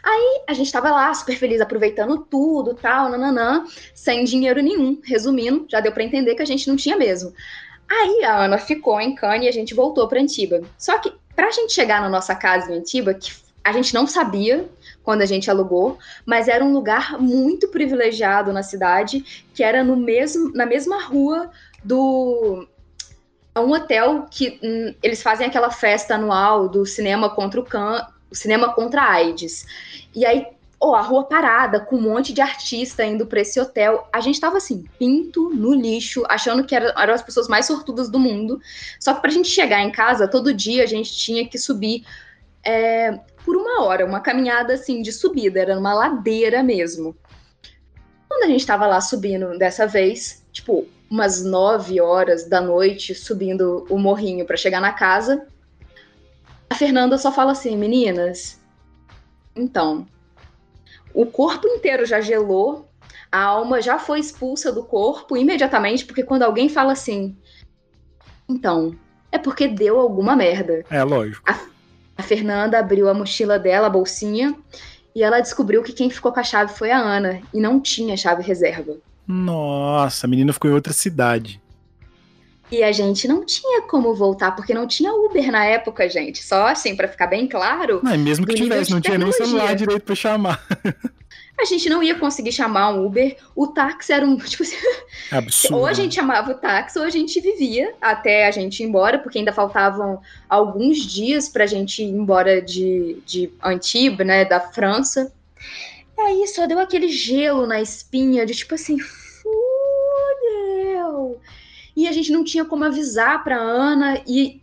[0.03, 5.01] Aí a gente tava lá, super feliz, aproveitando tudo, tal, nananã, sem dinheiro nenhum.
[5.05, 7.33] Resumindo, já deu para entender que a gente não tinha mesmo.
[7.89, 10.63] Aí a Ana ficou em Cannes e a gente voltou para Antiba.
[10.77, 14.69] Só que pra gente chegar na nossa casa em Antiba, que a gente não sabia
[15.05, 19.97] quando a gente alugou, mas era um lugar muito privilegiado na cidade, que era no
[19.97, 21.51] mesmo, na mesma rua
[21.85, 22.67] do
[23.57, 28.35] um hotel que hum, eles fazem aquela festa anual do cinema contra o, can, o
[28.35, 29.67] cinema contra a AIDS.
[30.15, 30.47] E aí,
[30.81, 34.09] oh, a rua parada, com um monte de artista indo para esse hotel.
[34.13, 38.11] A gente tava assim, pinto no lixo, achando que eram, eram as pessoas mais sortudas
[38.11, 38.61] do mundo.
[38.99, 42.05] Só que pra gente chegar em casa, todo dia a gente tinha que subir
[42.65, 47.15] é, por uma hora, uma caminhada assim de subida, era uma ladeira mesmo.
[48.29, 53.87] Quando a gente tava lá subindo dessa vez, tipo, umas nove horas da noite, subindo
[53.91, 55.47] o morrinho para chegar na casa,
[56.73, 58.59] a Fernanda só fala assim, meninas,
[59.55, 60.07] então,
[61.13, 62.89] o corpo inteiro já gelou,
[63.31, 67.37] a alma já foi expulsa do corpo imediatamente, porque quando alguém fala assim,
[68.49, 68.97] então,
[69.31, 70.83] é porque deu alguma merda.
[70.89, 71.43] É, lógico.
[71.47, 71.61] A,
[72.17, 74.57] a Fernanda abriu a mochila dela, a bolsinha,
[75.15, 78.17] e ela descobriu que quem ficou com a chave foi a Ana, e não tinha
[78.17, 78.97] chave reserva.
[79.29, 81.62] Nossa, a menina ficou em outra cidade.
[82.73, 86.43] E a gente não tinha como voltar, porque não tinha Uber na época, gente.
[86.43, 88.01] Só assim, para ficar bem claro.
[88.03, 90.67] Não, mesmo que tivesse, não tinha nem celular direito para chamar.
[91.61, 93.37] A gente não ia conseguir chamar um Uber.
[93.55, 94.39] O táxi era um.
[94.41, 94.75] Tipo assim.
[95.31, 95.77] Absurdo.
[95.77, 99.19] Ou a gente chamava o táxi, ou a gente vivia até a gente ir embora,
[99.19, 104.47] porque ainda faltavam alguns dias pra gente ir embora de, de Antibes, né?
[104.47, 105.31] Da França.
[106.17, 109.53] E aí só deu aquele gelo na espinha de tipo assim, fudeu
[111.97, 114.63] e a gente não tinha como avisar para Ana e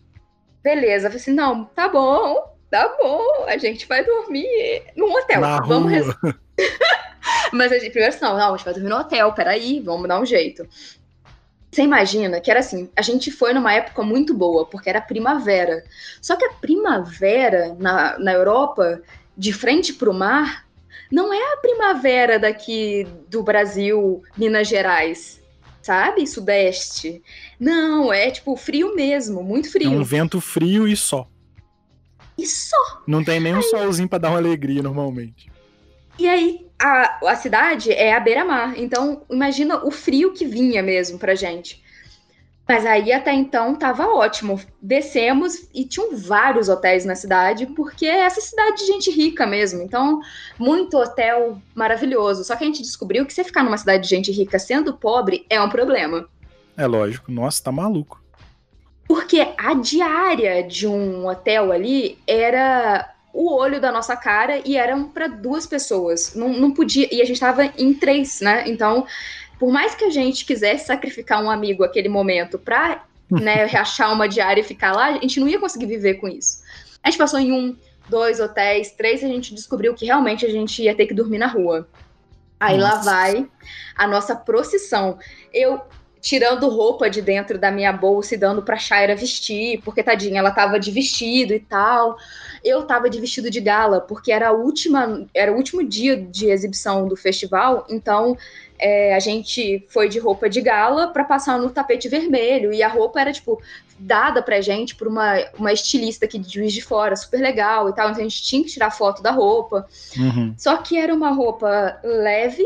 [0.64, 5.42] beleza, eu falei assim, não, tá bom, tá bom, a gente vai dormir num hotel,
[5.42, 6.08] Na vamos res...
[7.54, 10.08] Mas a gente primeiro assim, não, não, a gente vai dormir no hotel, peraí, vamos
[10.08, 10.68] dar um jeito.
[11.72, 15.84] Você imagina que era assim, a gente foi numa época muito boa, porque era primavera.
[16.22, 19.02] Só que a primavera na, na Europa,
[19.38, 20.66] de frente para o mar,
[21.12, 25.39] não é a primavera daqui do Brasil, Minas Gerais
[25.90, 26.28] sabe?
[26.28, 27.20] Sudeste.
[27.60, 29.92] Não, é tipo frio mesmo, muito frio.
[29.92, 31.28] É um vento frio e só.
[32.38, 33.02] E só.
[33.08, 35.52] Não tem nem um solzinho para dar uma alegria normalmente.
[36.20, 38.76] E aí, a, a cidade é à beira-mar.
[38.78, 41.84] Então, imagina o frio que vinha mesmo pra gente.
[42.70, 44.62] Mas aí até então tava ótimo.
[44.80, 49.82] Descemos e tinham vários hotéis na cidade, porque é essa cidade de gente rica mesmo.
[49.82, 50.22] Então,
[50.60, 52.44] muito hotel maravilhoso.
[52.44, 55.48] Só que a gente descobriu que você ficar numa cidade de gente rica sendo pobre
[55.50, 56.30] é um problema.
[56.78, 57.32] É lógico.
[57.32, 58.22] Nossa, tá maluco.
[59.08, 65.06] Porque a diária de um hotel ali era o olho da nossa cara e eram
[65.06, 66.36] para duas pessoas.
[66.36, 67.08] Não, não podia.
[67.12, 68.66] E a gente tava em três, né?
[68.68, 69.08] Então
[69.60, 74.28] por mais que a gente quisesse sacrificar um amigo aquele momento para né, reachar uma
[74.28, 76.64] diária e ficar lá, a gente não ia conseguir viver com isso.
[77.04, 77.76] A gente passou em um,
[78.08, 81.38] dois hotéis, três, e a gente descobriu que realmente a gente ia ter que dormir
[81.38, 81.88] na rua.
[82.60, 82.96] Aí nossa.
[82.96, 83.48] lá vai
[83.96, 85.18] a nossa procissão.
[85.54, 85.82] Eu
[86.22, 90.52] tirando roupa de dentro da minha bolsa e dando pra Shaira vestir, porque tadinha, ela
[90.52, 92.18] tava de vestido e tal.
[92.64, 96.50] Eu tava de vestido de gala, porque era a última, era o último dia de
[96.50, 98.38] exibição do festival, então
[98.80, 102.88] é, a gente foi de roupa de gala para passar no tapete vermelho e a
[102.88, 103.62] roupa era tipo
[103.98, 107.94] dada pra gente por uma, uma estilista aqui de Juiz de Fora, super legal e
[107.94, 109.86] tal, então a gente tinha que tirar foto da roupa.
[110.18, 110.54] Uhum.
[110.58, 112.64] Só que era uma roupa leve,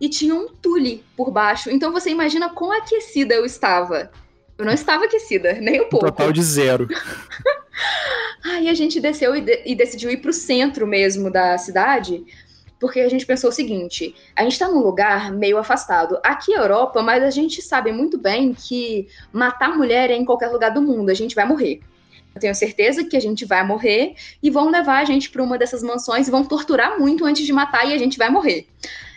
[0.00, 1.70] e tinha um tule por baixo.
[1.70, 4.10] Então você imagina quão aquecida eu estava.
[4.56, 6.06] Eu não estava aquecida, nem um pouco.
[6.06, 6.88] Total de zero.
[8.44, 12.24] Aí a gente desceu e, de e decidiu ir para o centro mesmo da cidade,
[12.78, 16.18] porque a gente pensou o seguinte: a gente está num lugar meio afastado.
[16.22, 20.48] Aqui é Europa, mas a gente sabe muito bem que matar mulher é em qualquer
[20.48, 21.80] lugar do mundo, a gente vai morrer.
[22.34, 25.58] Eu tenho certeza que a gente vai morrer e vão levar a gente para uma
[25.58, 28.66] dessas mansões e vão torturar muito antes de matar e a gente vai morrer.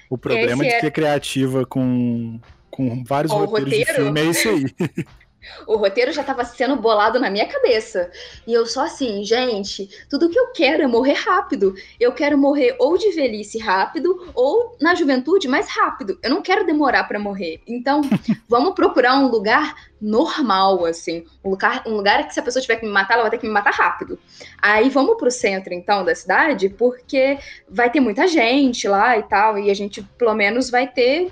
[0.10, 0.80] O problema Esse de é...
[0.82, 3.86] ser criativa com, com vários roteiros roteiro...
[3.86, 5.06] de filme é isso aí.
[5.66, 8.12] O roteiro já estava sendo bolado na minha cabeça.
[8.46, 11.74] E eu só assim, gente, tudo que eu quero é morrer rápido.
[12.00, 16.20] Eu quero morrer ou de velhice rápido, ou na juventude mais rápido.
[16.22, 17.62] Eu não quero demorar para morrer.
[17.68, 18.02] Então,
[18.48, 21.26] vamos procurar um lugar normal, assim.
[21.44, 23.38] Um lugar, um lugar que se a pessoa tiver que me matar, ela vai ter
[23.40, 24.20] que me matar rápido.
[24.62, 27.38] Aí vamos pro centro, então, da cidade, porque
[27.70, 29.58] vai ter muita gente lá e tal.
[29.58, 31.32] E a gente, pelo menos, vai ter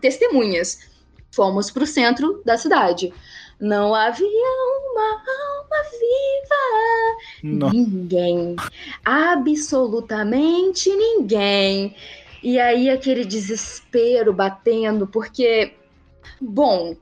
[0.00, 0.93] testemunhas
[1.34, 3.12] fomos para o centro da cidade.
[3.60, 7.14] Não havia uma alma viva.
[7.42, 7.70] Não.
[7.70, 8.56] Ninguém.
[9.04, 11.94] Absolutamente ninguém.
[12.42, 15.72] E aí aquele desespero batendo, porque,
[16.40, 16.94] bom,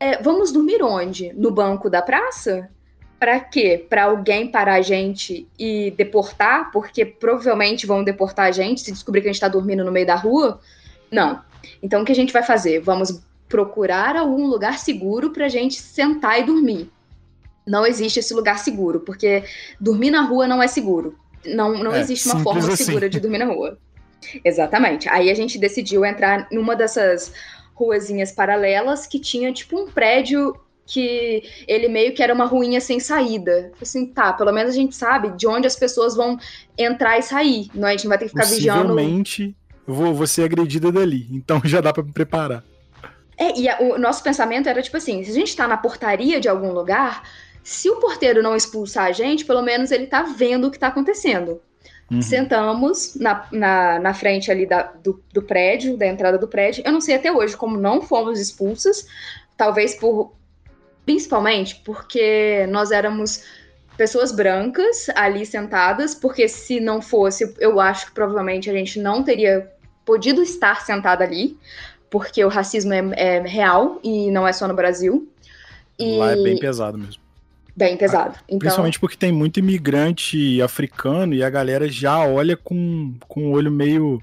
[0.00, 1.32] é, vamos dormir onde?
[1.34, 2.70] No banco da praça?
[3.18, 3.84] Para quê?
[3.88, 6.70] Para alguém parar a gente e deportar?
[6.70, 10.06] Porque provavelmente vão deportar a gente se descobrir que a gente está dormindo no meio
[10.06, 10.60] da rua?
[11.10, 11.42] Não.
[11.82, 12.80] Então o que a gente vai fazer?
[12.80, 16.90] Vamos procurar algum lugar seguro para a gente sentar e dormir.
[17.66, 19.44] Não existe esse lugar seguro, porque
[19.80, 21.18] dormir na rua não é seguro.
[21.46, 22.84] Não, não é, existe uma forma assim.
[22.84, 23.78] segura de dormir na rua.
[24.44, 25.08] Exatamente.
[25.08, 27.32] Aí a gente decidiu entrar numa dessas
[27.74, 30.54] ruazinhas paralelas que tinha tipo um prédio
[30.86, 33.72] que ele meio que era uma ruinha sem saída.
[33.80, 36.38] Assim, tá, pelo menos a gente sabe de onde as pessoas vão
[36.76, 37.68] entrar e sair.
[37.74, 38.94] Não, a gente não vai ter que ficar vigiando.
[38.94, 42.64] Possivelmente eu vou, vou ser agredida dali, então já dá para me preparar.
[43.36, 46.40] É, e a, o nosso pensamento era tipo assim: se a gente está na portaria
[46.40, 47.22] de algum lugar,
[47.62, 50.88] se o porteiro não expulsar a gente, pelo menos ele tá vendo o que tá
[50.88, 51.60] acontecendo.
[52.10, 52.20] Uhum.
[52.20, 56.82] Sentamos na, na, na, frente ali da, do, do prédio, da entrada do prédio.
[56.84, 59.06] Eu não sei até hoje como não fomos expulsas,
[59.56, 60.32] talvez por.
[61.04, 63.44] Principalmente porque nós éramos
[63.96, 69.22] pessoas brancas ali sentadas, porque se não fosse, eu acho que provavelmente a gente não
[69.22, 69.70] teria
[70.04, 71.58] podido estar sentada ali
[72.14, 75.28] porque o racismo é, é real e não é só no Brasil.
[75.98, 76.16] E...
[76.16, 77.20] Lá é bem pesado mesmo.
[77.74, 78.38] Bem pesado.
[78.46, 78.60] Então...
[78.60, 83.68] Principalmente porque tem muito imigrante africano e a galera já olha com, com um olho
[83.68, 84.22] meio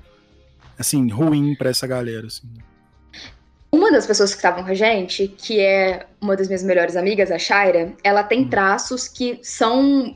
[0.80, 2.28] assim, ruim para essa galera.
[2.28, 2.48] Assim.
[3.70, 7.30] Uma das pessoas que estavam com a gente, que é uma das minhas melhores amigas,
[7.30, 8.50] a Shaira, ela tem hum.
[8.50, 10.16] traços que são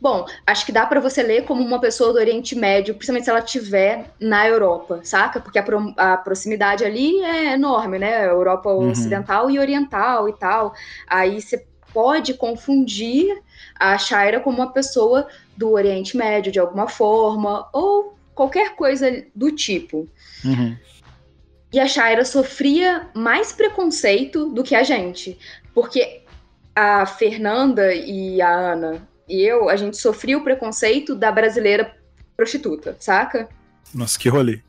[0.00, 3.30] Bom, acho que dá para você ler como uma pessoa do Oriente Médio, principalmente se
[3.30, 5.40] ela estiver na Europa, saca?
[5.40, 8.26] Porque a, pro, a, proximidade ali é enorme, né?
[8.26, 8.90] Europa uhum.
[8.90, 10.74] ocidental e oriental e tal.
[11.06, 13.42] Aí você pode confundir
[13.78, 19.52] a Shaira como uma pessoa do Oriente Médio de alguma forma, ou qualquer coisa do
[19.52, 20.08] tipo.
[20.44, 20.76] Uhum.
[21.72, 25.38] E a Shaira sofria mais preconceito do que a gente,
[25.74, 26.22] porque
[26.74, 31.96] a Fernanda e a Ana e eu, a gente sofria o preconceito da brasileira
[32.36, 33.48] prostituta, saca?
[33.94, 34.60] Nossa, que rolê.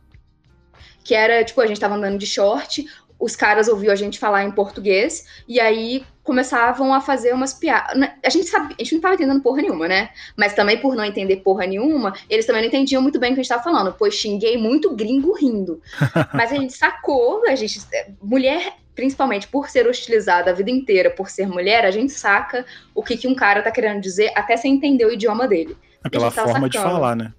[1.03, 2.85] Que era, tipo, a gente tava andando de short,
[3.19, 7.97] os caras ouviam a gente falar em português, e aí começavam a fazer umas piadas.
[7.97, 10.09] Né, a gente sabe, a gente não tava entendendo porra nenhuma, né?
[10.35, 13.39] Mas também por não entender porra nenhuma, eles também não entendiam muito bem o que
[13.39, 15.81] a gente tava falando, pois xinguei muito gringo rindo.
[16.33, 17.79] Mas a gente sacou, a gente.
[18.21, 23.01] Mulher principalmente por ser hostilizada a vida inteira por ser mulher, a gente saca o
[23.01, 25.75] que, que um cara tá querendo dizer até sem entender o idioma dele.
[26.03, 26.69] É pela forma sacando.
[26.69, 27.33] de falar, né?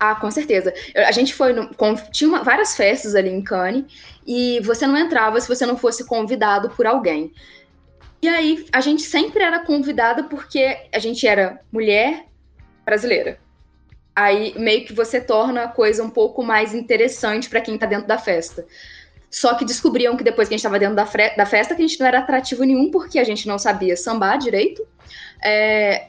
[0.00, 0.72] Ah, com certeza.
[0.96, 1.52] A gente foi.
[1.52, 3.84] No, com, tinha uma, várias festas ali em Cannes
[4.26, 7.34] e você não entrava se você não fosse convidado por alguém.
[8.22, 12.24] E aí a gente sempre era convidada porque a gente era mulher
[12.82, 13.38] brasileira.
[14.16, 18.08] Aí meio que você torna a coisa um pouco mais interessante para quem tá dentro
[18.08, 18.66] da festa.
[19.30, 21.04] Só que descobriam que depois que a gente estava dentro da,
[21.36, 24.38] da, festa, que a gente não era atrativo nenhum, porque a gente não sabia sambar
[24.38, 24.86] direito.
[25.44, 26.08] É,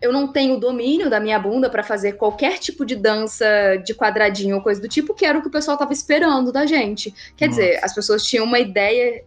[0.00, 3.46] eu não tenho domínio da minha bunda para fazer qualquer tipo de dança
[3.84, 6.66] de quadradinho ou coisa do tipo, que era o que o pessoal tava esperando da
[6.66, 7.14] gente.
[7.36, 7.60] Quer Nossa.
[7.60, 9.24] dizer, as pessoas tinham uma ideia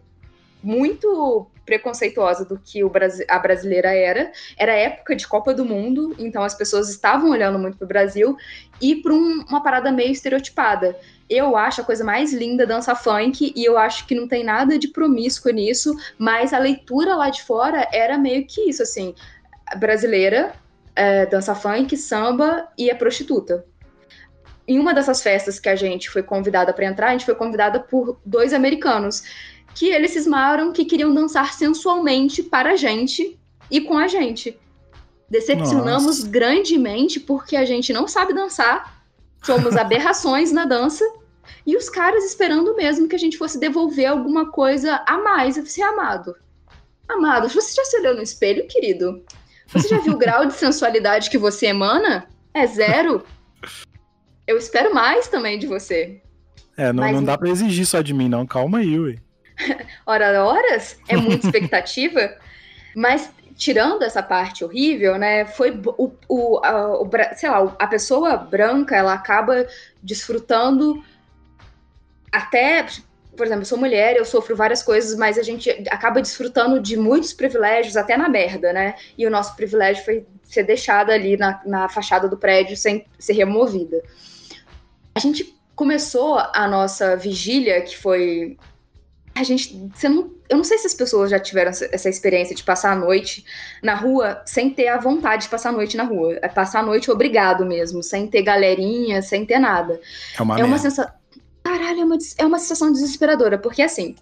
[0.62, 2.92] muito preconceituosa do que o
[3.28, 4.32] a brasileira era.
[4.56, 8.36] Era época de Copa do Mundo, então as pessoas estavam olhando muito para o Brasil
[8.80, 10.96] e para um, uma parada meio estereotipada.
[11.28, 14.78] Eu acho a coisa mais linda dança funk e eu acho que não tem nada
[14.78, 19.14] de promíscuo nisso, mas a leitura lá de fora era meio que isso, assim,
[19.78, 20.52] brasileira,
[20.94, 23.64] é, dança funk, samba e é prostituta.
[24.66, 27.80] Em uma dessas festas que a gente foi convidada para entrar, a gente foi convidada
[27.80, 29.22] por dois americanos
[29.74, 33.38] que eles cismaram que queriam dançar sensualmente para a gente
[33.70, 34.58] e com a gente.
[35.28, 36.28] Decepcionamos Nossa.
[36.28, 38.93] grandemente porque a gente não sabe dançar,
[39.44, 41.04] somos aberrações na dança,
[41.66, 45.56] e os caras esperando mesmo que a gente fosse devolver alguma coisa a mais.
[45.56, 46.36] Eu falei, amado,
[47.08, 49.22] amado, você já se olhou no espelho, querido?
[49.68, 52.28] Você já viu o grau de sensualidade que você emana?
[52.52, 53.24] É zero.
[54.46, 56.20] Eu espero mais também de você.
[56.76, 58.46] É, não, Mas, não dá para exigir só de mim, não.
[58.46, 59.16] Calma aí, ué.
[60.04, 62.36] hora horas, é muita expectativa,
[62.94, 68.36] mas tirando essa parte horrível, né, foi o, o, a, o, sei lá, a pessoa
[68.36, 69.66] branca, ela acaba
[70.02, 71.02] desfrutando
[72.32, 72.84] até,
[73.36, 76.96] por exemplo, eu sou mulher, eu sofro várias coisas, mas a gente acaba desfrutando de
[76.96, 81.60] muitos privilégios até na merda, né, e o nosso privilégio foi ser deixado ali na,
[81.64, 84.02] na fachada do prédio sem ser removida.
[85.14, 88.56] A gente começou a nossa vigília, que foi
[89.34, 92.62] a gente, você não, eu não sei se as pessoas já tiveram essa experiência de
[92.62, 93.44] passar a noite
[93.82, 96.38] na rua sem ter a vontade de passar a noite na rua.
[96.40, 100.00] É passar a noite obrigado mesmo, sem ter galerinha, sem ter nada.
[100.38, 101.12] É uma, é uma sensação.
[101.64, 104.14] Caralho, é uma, é uma sensação desesperadora, porque assim.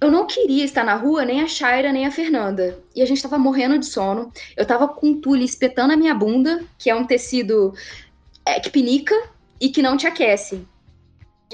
[0.00, 2.78] Eu não queria estar na rua, nem a Shaira, nem a Fernanda.
[2.94, 4.30] E a gente tava morrendo de sono.
[4.54, 7.72] Eu tava com tule espetando a minha bunda, que é um tecido
[8.44, 9.14] é, que pinica
[9.58, 10.66] e que não te aquece.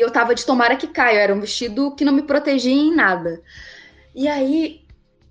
[0.01, 2.94] E eu tava de tomara que caia, era um vestido que não me protegia em
[2.94, 3.42] nada.
[4.14, 4.80] E aí,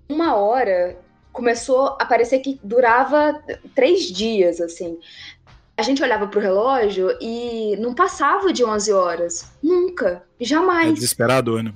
[0.08, 0.96] uma hora,
[1.32, 3.42] começou a parecer que durava
[3.74, 4.96] três dias, assim.
[5.76, 9.50] A gente olhava pro relógio e não passava de 11 horas.
[9.60, 10.22] Nunca.
[10.38, 10.90] Jamais.
[10.90, 11.74] É desesperador, né?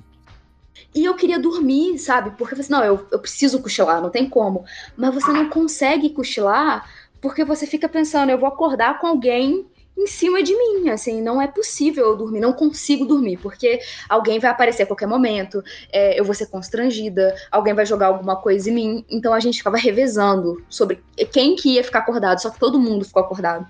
[0.95, 2.29] E eu queria dormir, sabe?
[2.29, 4.63] Porque eu falei assim, não, eu, eu preciso cochilar, não tem como.
[4.95, 6.89] Mas você não consegue cochilar
[7.19, 9.67] porque você fica pensando, eu vou acordar com alguém
[9.97, 13.79] em cima de mim, assim, não é possível eu dormir, não consigo dormir, porque
[14.09, 18.35] alguém vai aparecer a qualquer momento, é, eu vou ser constrangida, alguém vai jogar alguma
[18.35, 22.49] coisa em mim, então a gente ficava revezando sobre quem que ia ficar acordado, só
[22.49, 23.65] que todo mundo ficou acordado.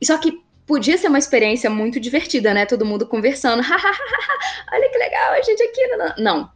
[0.00, 3.62] E só que podia ser uma experiência muito divertida, né, todo mundo conversando,
[4.72, 5.86] olha que legal, a gente aqui,
[6.18, 6.50] não,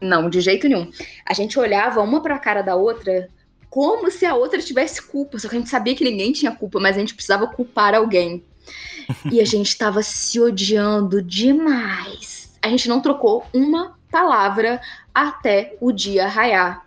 [0.00, 0.90] não, de jeito nenhum.
[1.26, 3.28] A gente olhava uma pra cara da outra
[3.76, 5.38] como se a outra tivesse culpa.
[5.38, 8.42] Só que a gente sabia que ninguém tinha culpa, mas a gente precisava culpar alguém.
[9.30, 12.56] e a gente estava se odiando demais.
[12.62, 14.80] A gente não trocou uma palavra
[15.14, 16.86] até o dia raiar.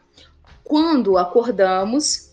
[0.64, 2.32] Quando acordamos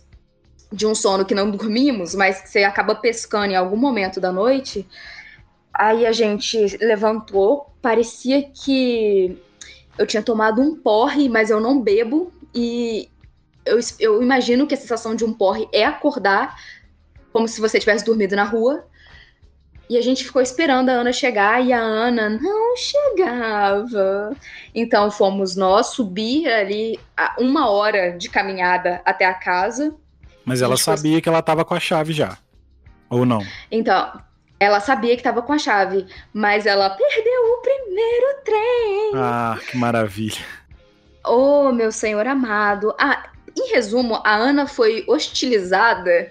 [0.73, 4.33] de um sono que não dormimos, mas que você acaba pescando em algum momento da
[4.33, 4.89] noite,
[5.71, 9.37] aí a gente levantou, parecia que
[9.99, 13.11] eu tinha tomado um porre, mas eu não bebo, e
[13.67, 16.57] eu, eu imagino que a sensação de um porre é acordar
[17.33, 18.87] como se você tivesse dormido na rua.
[19.89, 24.35] E a gente ficou esperando a Ana chegar e a Ana não chegava.
[24.75, 26.99] Então fomos nós subir ali
[27.39, 29.95] uma hora de caminhada até a casa.
[30.45, 31.21] Mas ela sabia foi...
[31.21, 32.39] que ela estava com a chave já.
[33.09, 33.41] Ou não?
[33.71, 34.21] Então,
[34.59, 39.13] ela sabia que estava com a chave, mas ela perdeu o primeiro trem.
[39.15, 40.45] Ah, que maravilha.
[41.25, 42.95] Oh, meu senhor amado.
[42.99, 46.31] Ah, em resumo, a Ana foi hostilizada.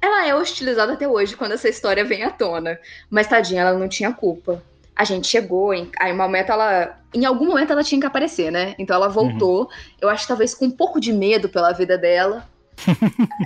[0.00, 2.78] ela é hostilizada até hoje quando essa história vem à tona.
[3.10, 4.62] Mas tadinha, ela não tinha culpa.
[4.94, 6.98] A gente chegou, em, aí, uma momento ela.
[7.14, 8.74] Em algum momento ela tinha que aparecer, né?
[8.78, 9.62] Então ela voltou.
[9.62, 9.68] Uhum.
[10.00, 12.46] Eu acho que talvez com um pouco de medo pela vida dela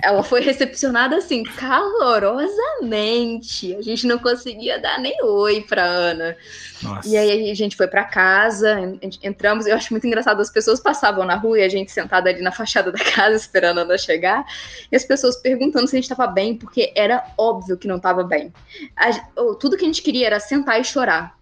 [0.03, 3.75] ela foi recepcionada assim, calorosamente.
[3.75, 6.35] A gente não conseguia dar nem oi pra Ana.
[6.81, 7.07] Nossa.
[7.07, 8.77] E aí a gente foi para casa,
[9.21, 9.65] entramos.
[9.65, 12.51] Eu acho muito engraçado, as pessoas passavam na rua e a gente sentada ali na
[12.51, 14.45] fachada da casa esperando a Ana chegar,
[14.91, 18.23] e as pessoas perguntando se a gente tava bem, porque era óbvio que não tava
[18.23, 18.53] bem.
[18.95, 19.11] A,
[19.59, 21.37] tudo que a gente queria era sentar e chorar.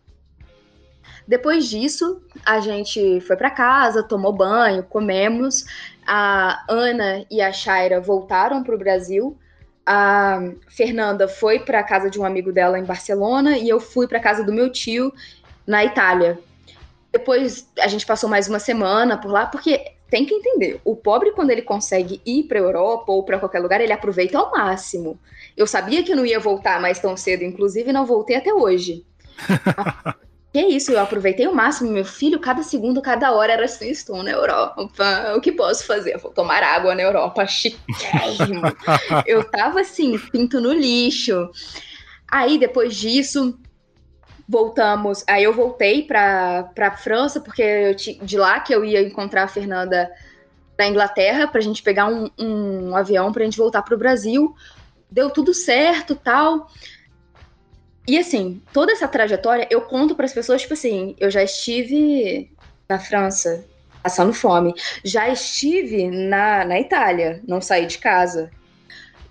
[1.27, 5.65] Depois disso, a gente foi para casa, tomou banho, comemos
[6.05, 9.37] a Ana e a Shaira voltaram para o Brasil.
[9.85, 14.07] A Fernanda foi para a casa de um amigo dela em Barcelona e eu fui
[14.07, 15.13] para a casa do meu tio
[15.65, 16.39] na Itália.
[17.11, 21.31] Depois a gente passou mais uma semana por lá, porque tem que entender, o pobre
[21.31, 25.19] quando ele consegue ir para Europa ou para qualquer lugar, ele aproveita ao máximo.
[25.57, 29.05] Eu sabia que não ia voltar mais tão cedo, inclusive não voltei até hoje.
[30.55, 34.23] que isso, eu aproveitei o máximo, meu filho, cada segundo, cada hora era assim, estou
[34.23, 34.89] na Europa,
[35.35, 36.17] o que posso fazer?
[36.17, 38.61] Vou tomar água na Europa, chiquérrimo.
[39.27, 41.49] eu tava assim, pinto no lixo.
[42.25, 43.59] Aí, depois disso,
[44.47, 45.25] voltamos.
[45.27, 47.93] Aí eu voltei para a França, porque eu,
[48.25, 50.09] de lá que eu ia encontrar a Fernanda
[50.79, 53.99] na Inglaterra, para a gente pegar um, um avião para a gente voltar para o
[53.99, 54.55] Brasil.
[55.11, 56.69] Deu tudo certo tal.
[58.07, 62.49] E assim, toda essa trajetória eu conto para as pessoas, tipo assim, eu já estive
[62.87, 63.65] na França
[64.03, 68.51] passando fome, já estive na, na Itália, não saí de casa.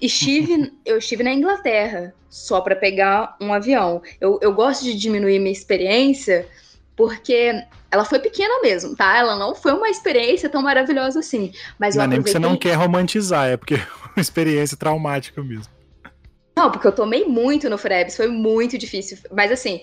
[0.01, 4.03] Estive, eu estive na Inglaterra, só para pegar um avião.
[4.21, 6.49] Eu, eu gosto de diminuir minha experiência
[6.97, 9.17] porque ela foi pequena mesmo, tá?
[9.17, 11.53] Ela não foi uma experiência tão maravilhosa assim.
[11.79, 14.77] Mas não eu é nem porque você não quer romantizar, é porque é uma experiência
[14.77, 15.73] traumática mesmo.
[16.57, 19.19] Não, porque eu tomei muito no Frebs, foi muito difícil.
[19.33, 19.81] Mas assim,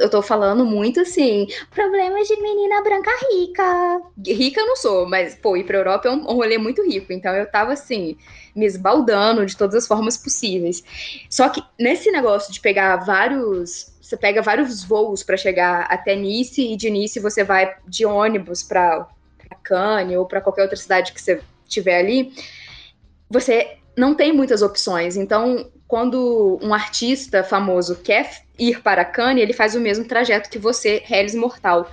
[0.00, 4.00] eu tô falando muito assim, problemas de menina branca rica.
[4.24, 7.12] Rica eu não sou, mas, pô, ir pra Europa é um, rolê muito rico.
[7.12, 8.16] Então eu tava assim,
[8.54, 10.84] me esbaldando de todas as formas possíveis.
[11.28, 13.92] Só que nesse negócio de pegar vários.
[14.00, 18.62] Você pega vários voos para chegar até Nice e de Nice você vai de ônibus
[18.62, 19.08] para
[19.62, 22.32] Cannes ou para qualquer outra cidade que você tiver ali.
[23.30, 25.16] Você não tem muitas opções.
[25.16, 30.58] Então, quando um artista famoso quer ir para Cannes, ele faz o mesmo trajeto que
[30.58, 31.88] você, Hellis Mortal.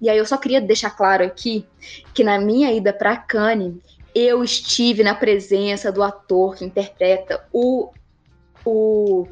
[0.00, 1.64] E aí eu só queria deixar claro aqui
[2.12, 3.74] que na minha ida para Cannes,
[4.14, 7.90] eu estive na presença do ator que interpreta o,
[8.64, 9.26] o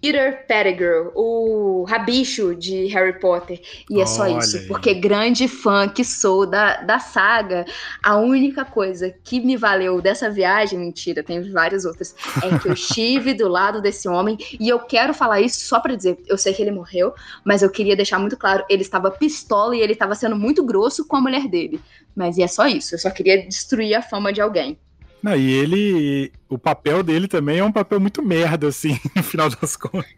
[0.00, 3.60] Peter Pettigrew, o rabicho de Harry Potter.
[3.88, 4.66] E é Olha só isso, aí.
[4.66, 7.66] porque grande fã que sou da, da saga,
[8.02, 12.72] a única coisa que me valeu dessa viagem, mentira, tem várias outras, é que eu
[12.72, 16.54] estive do lado desse homem e eu quero falar isso só para dizer, eu sei
[16.54, 17.12] que ele morreu,
[17.44, 21.06] mas eu queria deixar muito claro, ele estava pistola e ele estava sendo muito grosso
[21.06, 21.80] com a mulher dele.
[22.16, 24.78] Mas é só isso, eu só queria destruir a fama de alguém.
[25.22, 26.32] Não, e ele.
[26.48, 30.10] O papel dele também é um papel muito merda, assim, no final das contas.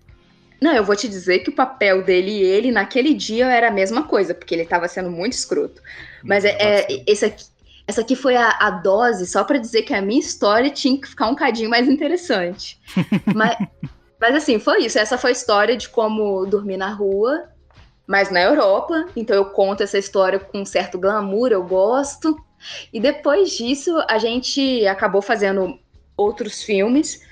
[0.61, 3.72] Não, eu vou te dizer que o papel dele e ele naquele dia era a
[3.72, 5.82] mesma coisa, porque ele estava sendo muito escroto.
[6.22, 7.44] Mas é, é esse aqui,
[7.84, 11.09] essa aqui foi a, a dose só para dizer que a minha história tinha que
[11.09, 12.80] ficar um cadinho mais interessante.
[13.34, 13.57] mas,
[14.20, 15.00] mas assim, foi isso.
[15.00, 17.48] Essa foi a história de como dormir na rua,
[18.07, 19.07] mas na Europa.
[19.16, 22.36] Então eu conto essa história com um certo glamour, eu gosto.
[22.92, 25.78] E depois disso, a gente acabou fazendo
[26.16, 27.22] outros filmes.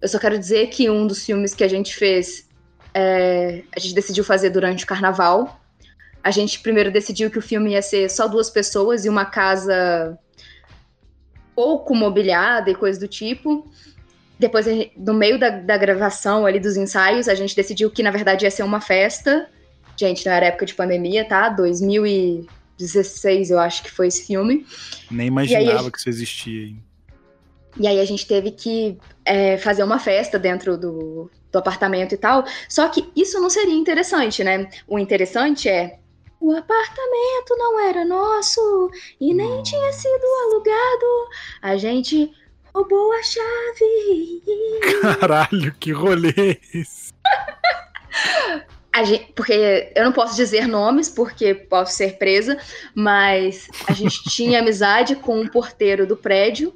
[0.00, 2.48] Eu só quero dizer que um dos filmes que a gente fez,
[2.94, 5.60] é, a gente decidiu fazer durante o carnaval.
[6.22, 10.18] A gente primeiro decidiu que o filme ia ser só duas pessoas e uma casa
[11.54, 13.70] pouco mobiliada e coisa do tipo.
[14.38, 18.44] Depois, no meio da, da gravação ali dos ensaios, a gente decidiu que na verdade
[18.44, 19.48] ia ser uma festa.
[19.96, 21.50] Gente, não era época de pandemia, tá?
[21.50, 22.46] 2000 e
[22.80, 24.66] 16, eu acho que foi esse filme.
[25.10, 25.92] Nem imaginava gente...
[25.92, 26.66] que isso existia.
[26.68, 26.82] Hein?
[27.78, 32.18] E aí a gente teve que é, fazer uma festa dentro do, do apartamento e
[32.18, 32.44] tal.
[32.68, 34.68] Só que isso não seria interessante, né?
[34.88, 35.98] O interessante é
[36.40, 39.62] o apartamento não era nosso e nem Nossa.
[39.62, 41.28] tinha sido alugado.
[41.60, 42.32] A gente
[42.74, 44.42] roubou a chave.
[45.20, 47.12] Caralho, que rolê é esse?
[49.04, 52.58] Gente, porque eu não posso dizer nomes porque posso ser presa,
[52.94, 56.74] mas a gente tinha amizade com um porteiro do prédio.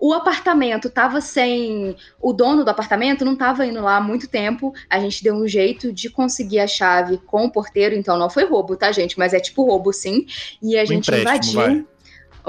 [0.00, 1.96] O apartamento estava sem.
[2.20, 4.72] O dono do apartamento não estava indo lá há muito tempo.
[4.88, 8.44] A gente deu um jeito de conseguir a chave com o porteiro, então não foi
[8.44, 9.18] roubo, tá, gente?
[9.18, 10.24] Mas é tipo roubo, sim.
[10.62, 11.52] E a um gente invadiu.
[11.54, 11.84] Vai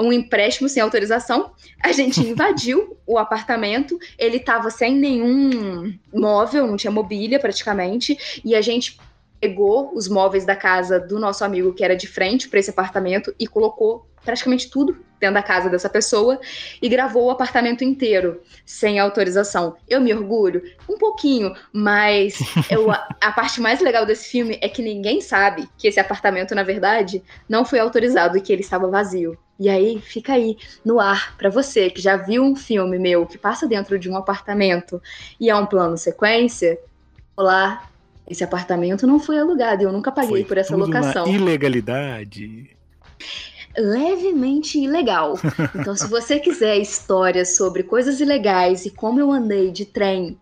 [0.00, 1.52] um empréstimo sem autorização.
[1.82, 8.54] A gente invadiu o apartamento, ele estava sem nenhum móvel, não tinha mobília praticamente, e
[8.54, 8.98] a gente
[9.40, 13.34] pegou os móveis da casa do nosso amigo que era de frente para esse apartamento
[13.38, 16.40] e colocou praticamente tudo dentro da casa dessa pessoa
[16.80, 19.76] e gravou o apartamento inteiro sem autorização.
[19.88, 22.38] Eu me orgulho um pouquinho, mas
[22.70, 26.62] eu, a parte mais legal desse filme é que ninguém sabe que esse apartamento na
[26.62, 29.38] verdade não foi autorizado e que ele estava vazio.
[29.58, 33.36] E aí fica aí no ar para você que já viu um filme meu que
[33.36, 35.02] passa dentro de um apartamento
[35.38, 36.78] e é um plano sequência.
[37.36, 37.86] Olá,
[38.26, 41.26] esse apartamento não foi alugado, eu nunca paguei foi por essa locação.
[41.26, 42.70] ilegalidade.
[43.76, 45.34] Levemente ilegal.
[45.74, 50.38] Então, se você quiser histórias sobre coisas ilegais e como eu andei de trem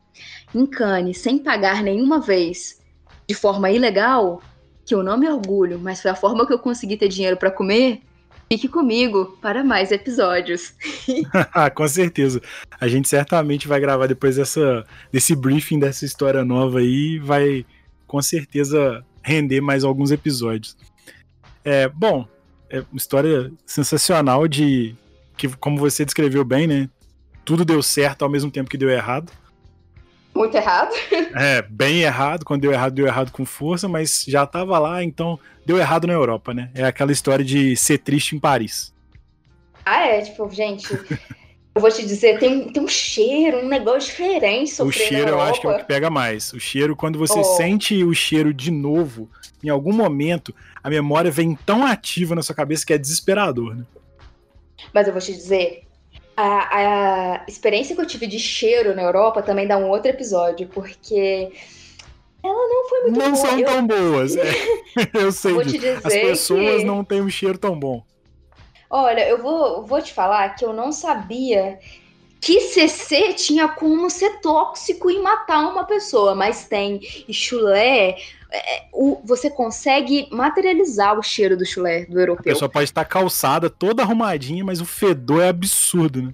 [0.54, 2.80] em Cannes sem pagar nenhuma vez
[3.28, 4.42] de forma ilegal,
[4.84, 7.50] que eu não me orgulho, mas foi a forma que eu consegui ter dinheiro para
[7.50, 8.00] comer,
[8.50, 10.72] Fique comigo para mais episódios.
[11.76, 12.40] Com certeza.
[12.80, 17.18] A gente certamente vai gravar depois dessa, desse briefing dessa história nova aí.
[17.18, 17.66] Vai
[18.06, 20.78] com certeza render mais alguns episódios.
[21.62, 22.26] É, bom,
[22.70, 24.94] é uma história sensacional de
[25.36, 26.88] que, como você descreveu bem, né?
[27.44, 29.32] Tudo deu certo ao mesmo tempo que deu errado.
[30.34, 30.94] Muito errado.
[31.34, 32.44] É, bem errado.
[32.44, 36.12] Quando deu errado, deu errado com força, mas já tava lá, então deu errado na
[36.12, 36.70] Europa, né?
[36.74, 38.94] É aquela história de ser triste em Paris.
[39.84, 40.88] Ah, é, tipo, gente.
[41.78, 45.60] eu vou te dizer, tem, tem um cheiro, um negócio diferente O cheiro eu acho
[45.60, 46.52] que é o que pega mais.
[46.52, 47.44] O cheiro, quando você oh.
[47.44, 49.30] sente o cheiro de novo,
[49.62, 50.52] em algum momento,
[50.82, 53.84] a memória vem tão ativa na sua cabeça que é desesperador, né?
[54.92, 55.84] Mas eu vou te dizer,
[56.36, 60.66] a, a experiência que eu tive de cheiro na Europa também dá um outro episódio,
[60.68, 61.52] porque
[62.42, 63.28] ela não foi muito não boa.
[63.28, 63.66] Não são eu...
[63.66, 64.52] tão boas, é.
[65.14, 65.86] eu sei vou disso.
[66.02, 66.84] As pessoas que...
[66.84, 68.02] não têm um cheiro tão bom.
[68.90, 71.78] Olha, eu vou, vou te falar que eu não sabia
[72.40, 77.00] que CC tinha como ser tóxico e matar uma pessoa, mas tem.
[77.26, 78.16] E chulé,
[78.50, 82.52] é, o, você consegue materializar o cheiro do chulé do europeu.
[82.52, 86.32] A pessoa pode estar calçada, toda arrumadinha, mas o fedor é absurdo, né?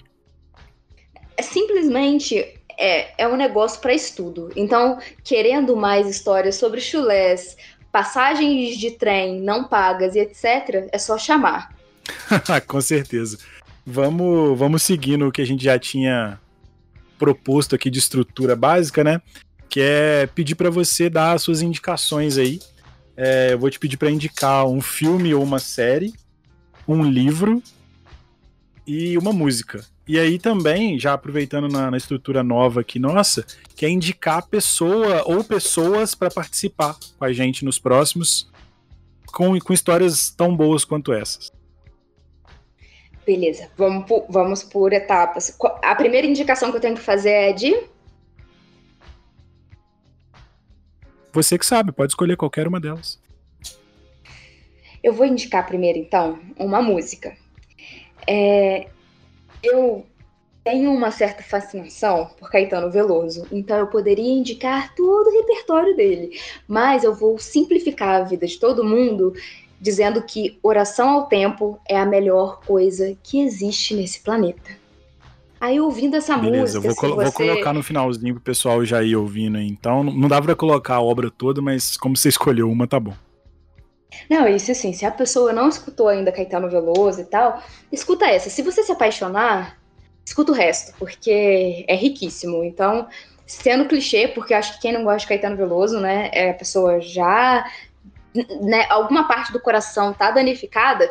[1.36, 4.52] É simplesmente é, é um negócio para estudo.
[4.54, 7.56] Então, querendo mais histórias sobre chulés,
[7.90, 11.73] passagens de trem não pagas e etc., é só chamar.
[12.66, 13.38] Com certeza.
[13.86, 16.38] Vamos, vamos seguindo o que a gente já tinha
[17.18, 19.20] proposto aqui de estrutura básica, né?
[19.74, 22.60] que é pedir para você dar as suas indicações aí.
[23.16, 26.14] É, eu vou te pedir para indicar um filme ou uma série,
[26.86, 27.60] um livro
[28.86, 29.84] e uma música.
[30.06, 33.44] E aí também, já aproveitando na, na estrutura nova aqui nossa,
[33.74, 38.48] que é indicar pessoa ou pessoas para participar com a gente nos próximos,
[39.26, 41.50] com, com histórias tão boas quanto essas.
[43.26, 45.56] Beleza, vamos por, vamos por etapas.
[45.82, 47.74] A primeira indicação que eu tenho que fazer é de
[51.34, 53.18] Você que sabe, pode escolher qualquer uma delas.
[55.02, 57.36] Eu vou indicar primeiro, então, uma música.
[58.24, 58.86] É,
[59.60, 60.06] eu
[60.62, 66.38] tenho uma certa fascinação por Caetano Veloso, então eu poderia indicar todo o repertório dele,
[66.68, 69.34] mas eu vou simplificar a vida de todo mundo
[69.84, 74.70] dizendo que Oração ao Tempo é a melhor coisa que existe nesse planeta.
[75.60, 76.80] Aí ouvindo essa Beleza, música.
[76.80, 77.24] Vou, colo você...
[77.24, 79.68] vou colocar no finalzinho pro pessoal já ir ouvindo aí.
[79.68, 83.12] Então, não dá pra colocar a obra toda, mas como você escolheu uma, tá bom.
[84.30, 87.62] Não, isso assim, se a pessoa não escutou ainda Caetano Veloso e tal,
[87.92, 88.48] escuta essa.
[88.48, 89.78] Se você se apaixonar,
[90.24, 92.64] escuta o resto, porque é riquíssimo.
[92.64, 93.06] Então,
[93.46, 97.02] sendo clichê, porque acho que quem não gosta de Caetano Veloso, né, é a pessoa
[97.02, 97.66] já.
[98.62, 101.08] Né, alguma parte do coração tá danificada,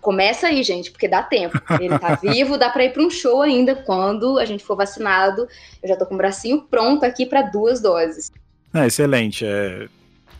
[0.00, 1.60] Começa aí, gente, porque dá tempo.
[1.80, 5.46] Ele tá vivo, dá para ir para um show ainda quando a gente for vacinado.
[5.82, 8.30] Eu já tô com o bracinho pronto aqui para duas doses.
[8.72, 9.44] É, excelente.
[9.44, 9.88] É,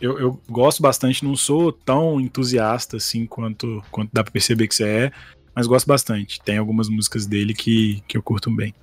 [0.01, 4.75] eu, eu, gosto bastante, não sou tão entusiasta assim quanto, quanto dá para perceber que
[4.75, 5.11] você é,
[5.53, 6.41] mas gosto bastante.
[6.41, 8.73] Tem algumas músicas dele que, que eu curto bem.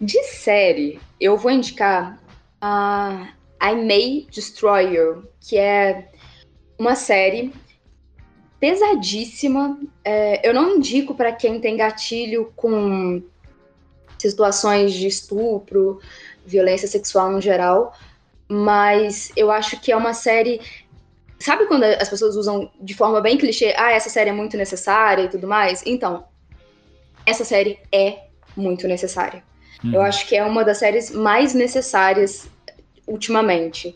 [0.00, 2.18] De série, eu vou indicar
[2.60, 3.28] a
[3.62, 6.10] uh, I May Destroy You, que é
[6.78, 7.52] uma série
[8.58, 9.78] pesadíssima.
[10.04, 13.22] É, eu não indico para quem tem gatilho com
[14.18, 16.00] situações de estupro,
[16.46, 17.92] violência sexual no geral,
[18.48, 20.60] mas eu acho que é uma série.
[21.38, 25.24] Sabe quando as pessoas usam de forma bem clichê, ah, essa série é muito necessária
[25.24, 25.82] e tudo mais?
[25.84, 26.24] Então,
[27.26, 29.42] essa série é muito necessária.
[29.82, 30.02] Eu uhum.
[30.02, 32.48] acho que é uma das séries mais necessárias
[33.06, 33.94] ultimamente.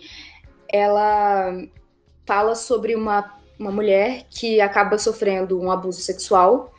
[0.71, 1.57] Ela
[2.29, 6.73] fala sobre uma uma mulher que acaba sofrendo um abuso sexual.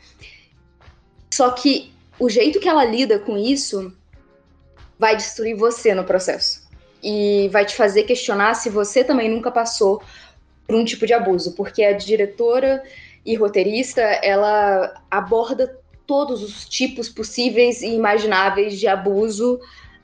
[1.30, 3.92] Só que o jeito que ela lida com isso
[4.98, 6.68] vai destruir você no processo.
[7.02, 10.02] E vai te fazer questionar se você também nunca passou
[10.66, 12.82] por um tipo de abuso, porque a diretora
[13.24, 19.60] e roteirista, ela aborda todos os tipos possíveis e imagináveis de abuso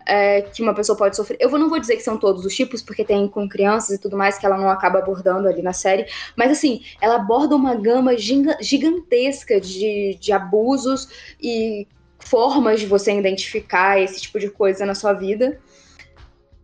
[0.07, 1.37] é, que uma pessoa pode sofrer.
[1.41, 4.17] Eu não vou dizer que são todos os tipos, porque tem com crianças e tudo
[4.17, 8.13] mais que ela não acaba abordando ali na série, mas assim, ela aborda uma gama
[8.17, 11.87] gigantesca de, de abusos e
[12.21, 15.61] formas de você identificar esse tipo de coisa na sua vida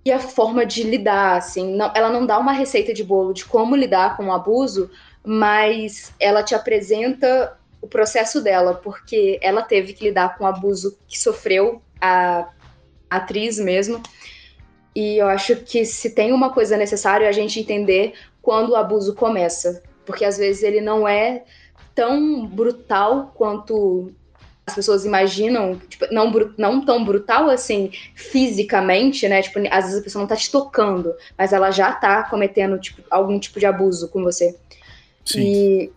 [0.05, 3.45] e a forma de lidar, assim, não, ela não dá uma receita de bolo de
[3.45, 4.91] como lidar com o abuso,
[5.25, 10.99] mas ela te apresenta o processo dela, porque ela teve que lidar com o abuso
[11.07, 12.49] que sofreu a
[13.17, 14.03] atriz mesmo.
[14.95, 18.77] E eu acho que se tem uma coisa necessária é a gente entender quando o
[18.77, 21.45] abuso começa, porque às vezes ele não é
[21.95, 24.13] tão brutal quanto
[24.67, 29.43] as pessoas imaginam, tipo, não, não tão brutal assim fisicamente, né?
[29.43, 33.03] Tipo, às vezes a pessoa não tá te tocando, mas ela já tá cometendo tipo,
[33.11, 34.57] algum tipo de abuso com você.
[35.25, 35.41] Sim.
[35.41, 35.93] E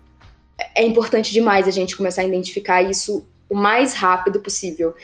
[0.73, 4.95] é importante demais a gente começar a identificar isso o mais rápido possível.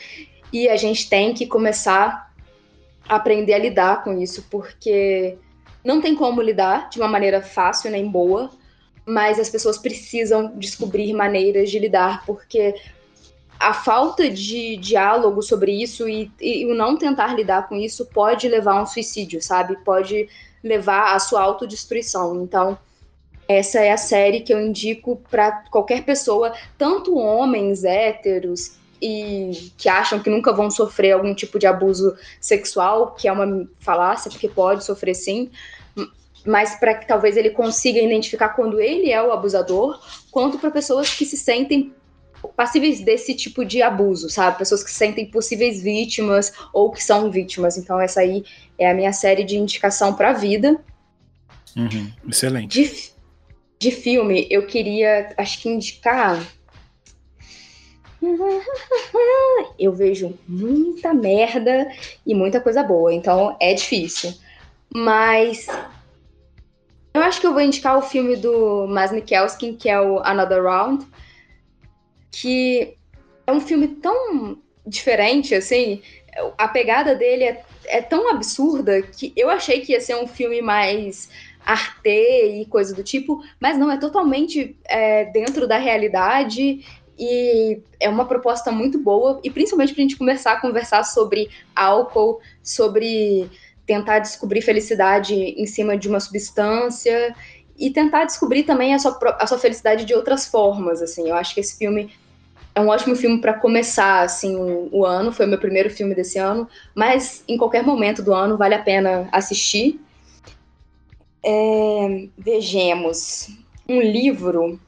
[0.52, 2.32] E a gente tem que começar
[3.08, 5.36] a aprender a lidar com isso, porque
[5.84, 8.50] não tem como lidar de uma maneira fácil nem boa,
[9.04, 12.74] mas as pessoas precisam descobrir maneiras de lidar, porque
[13.58, 18.48] a falta de diálogo sobre isso e, e, o não tentar lidar com isso pode
[18.48, 19.76] levar a um suicídio, sabe?
[19.84, 20.28] Pode
[20.62, 22.42] levar à sua autodestruição.
[22.42, 22.76] Então,
[23.48, 29.88] essa é a série que eu indico para qualquer pessoa, tanto homens héteros e que
[29.88, 34.48] acham que nunca vão sofrer algum tipo de abuso sexual, que é uma falácia, porque
[34.48, 35.50] pode sofrer sim,
[36.46, 40.00] mas para que talvez ele consiga identificar quando ele é o abusador,
[40.30, 41.92] quanto para pessoas que se sentem
[42.56, 44.58] passíveis desse tipo de abuso, sabe?
[44.58, 47.76] Pessoas que se sentem possíveis vítimas ou que são vítimas.
[47.76, 48.44] Então, essa aí
[48.78, 50.76] é a minha série de indicação para a vida.
[51.76, 52.82] Uhum, excelente.
[52.82, 53.12] De,
[53.78, 56.44] de filme, eu queria, acho que indicar.
[59.78, 61.90] Eu vejo muita merda
[62.24, 64.32] e muita coisa boa, então é difícil.
[64.94, 65.66] Mas
[67.14, 70.62] eu acho que eu vou indicar o filme do Mas Mikkelsen, que é o Another
[70.62, 71.06] Round,
[72.30, 72.96] que
[73.46, 74.56] é um filme tão
[74.86, 76.00] diferente, assim,
[76.56, 80.62] a pegada dele é, é tão absurda que eu achei que ia ser um filme
[80.62, 81.28] mais
[81.64, 86.84] arte e coisa do tipo, mas não, é totalmente é, dentro da realidade
[87.18, 91.50] e é uma proposta muito boa, e principalmente para a gente começar a conversar sobre
[91.74, 93.50] álcool, sobre
[93.86, 97.34] tentar descobrir felicidade em cima de uma substância
[97.76, 101.28] e tentar descobrir também a sua, a sua felicidade de outras formas, assim.
[101.28, 102.12] Eu acho que esse filme
[102.74, 106.38] é um ótimo filme para começar assim o ano, foi o meu primeiro filme desse
[106.38, 110.00] ano, mas em qualquer momento do ano vale a pena assistir.
[111.44, 112.28] É,
[113.88, 114.80] um livro.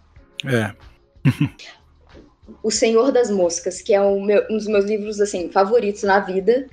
[0.44, 0.72] É.
[2.64, 6.66] o Senhor das Moscas, que é meu, um dos meus livros assim favoritos na vida.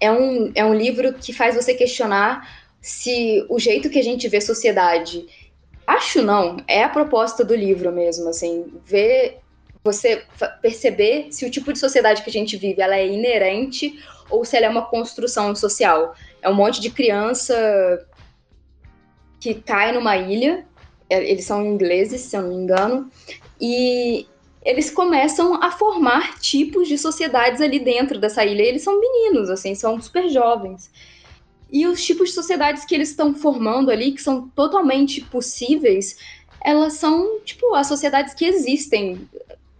[0.00, 2.46] É um, é um livro que faz você questionar
[2.82, 5.26] se o jeito que a gente vê sociedade
[5.86, 9.40] Acho não, é a proposta do livro mesmo, assim, ver
[9.82, 10.24] você
[10.62, 14.56] perceber se o tipo de sociedade que a gente vive ela é inerente ou se
[14.56, 16.14] ela é uma construção social.
[16.40, 17.54] É um monte de criança
[19.38, 20.64] que cai numa ilha,
[21.10, 23.10] é, eles são ingleses, se eu não me engano,
[23.60, 24.26] e
[24.64, 28.62] eles começam a formar tipos de sociedades ali dentro dessa ilha.
[28.62, 30.90] Eles são meninos, assim, são super jovens.
[31.70, 36.16] E os tipos de sociedades que eles estão formando ali, que são totalmente possíveis,
[36.64, 39.28] elas são, tipo, as sociedades que existem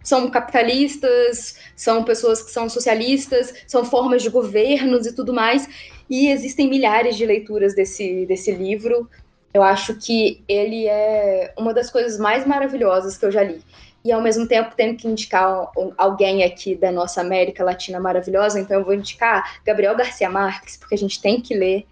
[0.03, 5.67] são capitalistas, são pessoas que são socialistas, são formas de governos e tudo mais.
[6.07, 9.09] E existem milhares de leituras desse, desse livro.
[9.51, 13.61] Eu acho que ele é uma das coisas mais maravilhosas que eu já li.
[14.05, 18.77] E ao mesmo tempo tenho que indicar alguém aqui da nossa América Latina maravilhosa, então
[18.77, 21.87] eu vou indicar Gabriel Garcia Marques, porque a gente tem que ler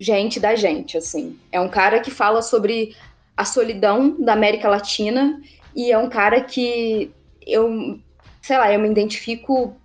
[0.00, 1.38] gente da gente, assim.
[1.52, 2.96] É um cara que fala sobre
[3.36, 5.42] a solidão da América Latina
[5.76, 7.12] e é um cara que
[7.46, 8.00] eu,
[8.40, 9.76] sei lá, eu me identifico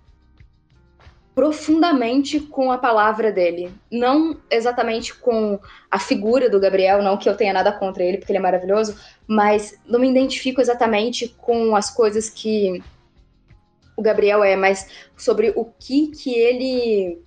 [1.38, 3.70] profundamente com a palavra dele.
[3.92, 8.32] Não exatamente com a figura do Gabriel, não que eu tenha nada contra ele, porque
[8.32, 12.82] ele é maravilhoso, mas não me identifico exatamente com as coisas que
[13.96, 17.22] o Gabriel é, mas sobre o que que ele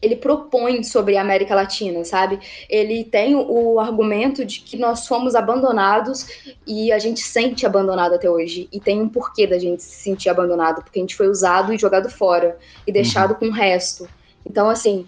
[0.00, 2.38] ele propõe sobre a América Latina, sabe?
[2.68, 6.26] Ele tem o argumento de que nós fomos abandonados
[6.66, 8.68] e a gente sente abandonado até hoje.
[8.72, 11.78] E tem um porquê da gente se sentir abandonado, porque a gente foi usado e
[11.78, 13.38] jogado fora e deixado uhum.
[13.38, 14.08] com o resto.
[14.46, 15.06] Então, assim,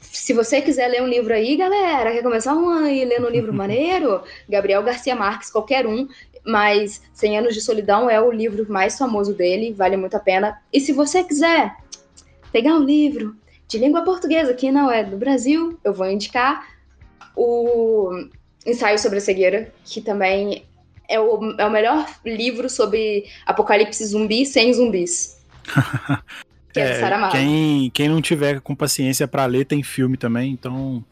[0.00, 3.30] se você quiser ler um livro aí, galera, quer começar um ano e lendo um
[3.30, 6.08] livro maneiro, Gabriel Garcia Marques, qualquer um,
[6.44, 10.60] mas 100 Anos de Solidão é o livro mais famoso dele, vale muito a pena.
[10.72, 11.76] E se você quiser
[12.52, 13.36] pegar um livro
[13.68, 16.66] de língua portuguesa, que não é do Brasil, eu vou indicar
[17.36, 18.10] o
[18.66, 20.64] Ensaio sobre a Cegueira, que também
[21.08, 25.38] é o, é o melhor livro sobre apocalipse zumbi sem zumbis.
[26.72, 31.04] que é, é quem, quem não tiver com paciência para ler, tem filme também, então.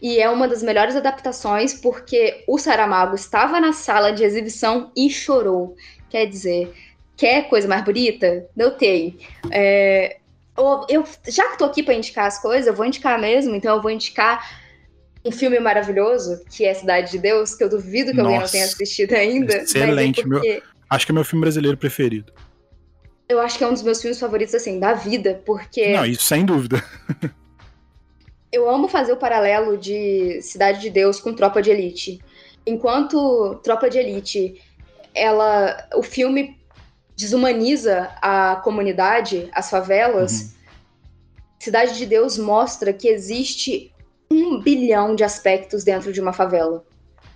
[0.00, 5.10] E é uma das melhores adaptações porque o Saramago estava na sala de exibição e
[5.10, 5.76] chorou.
[6.08, 6.72] Quer dizer,
[7.16, 8.46] quer coisa mais bonita?
[8.56, 9.18] Notei.
[9.50, 10.18] É,
[10.88, 13.82] eu, já que tô aqui para indicar as coisas, eu vou indicar mesmo, então eu
[13.82, 14.64] vou indicar
[15.24, 18.48] um filme maravilhoso, que é Cidade de Deus, que eu duvido que Nossa, alguém não
[18.48, 19.54] tenha assistido ainda.
[19.54, 22.32] É excelente, é meu, acho que é meu filme brasileiro preferido.
[23.28, 25.92] Eu acho que é um dos meus filmes favoritos, assim, da vida, porque.
[25.92, 26.82] Não, isso sem dúvida.
[28.52, 32.20] eu amo fazer o paralelo de Cidade de Deus com Tropa de Elite.
[32.64, 34.62] Enquanto Tropa de Elite,
[35.12, 36.56] ela, o filme
[37.16, 40.56] desumaniza a comunidade, as favelas, uhum.
[41.58, 43.92] Cidade de Deus mostra que existe
[44.30, 46.84] um bilhão de aspectos dentro de uma favela,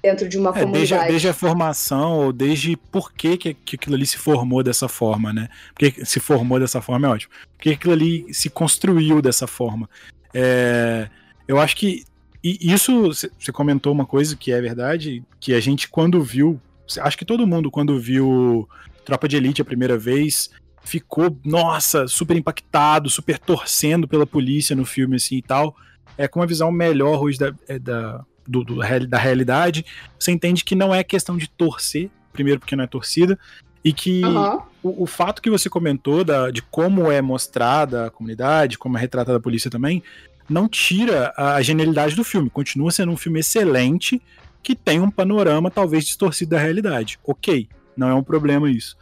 [0.02, 0.88] dentro de uma é, comunidade.
[0.88, 4.88] Desde, desde, a formação, ou desde por que, que, que aquilo ali se formou dessa
[4.88, 5.48] forma, né?
[5.74, 7.32] Porque se formou dessa forma é ótimo.
[7.56, 9.88] Porque aquilo ali se construiu dessa forma.
[10.34, 11.08] É,
[11.48, 12.04] eu acho que
[12.42, 16.58] e isso você comentou uma coisa que é verdade, que a gente quando viu,
[17.00, 18.66] acho que todo mundo quando viu
[19.10, 20.50] Tropa de Elite a primeira vez
[20.84, 25.74] ficou, nossa, super impactado, super torcendo pela polícia no filme assim e tal.
[26.16, 28.76] É com uma visão melhor hoje da, é, da, do, do,
[29.08, 29.84] da realidade.
[30.16, 33.36] Você entende que não é questão de torcer, primeiro porque não é torcida,
[33.82, 34.60] e que uhum.
[34.80, 39.00] o, o, fato que você comentou da, de como é mostrada a comunidade, como é
[39.00, 40.04] retratada a polícia também,
[40.48, 42.48] não tira a genialidade do filme.
[42.48, 44.22] Continua sendo um filme excelente
[44.62, 47.18] que tem um panorama talvez distorcido da realidade.
[47.24, 47.68] Ok,
[48.00, 48.96] não é um problema isso.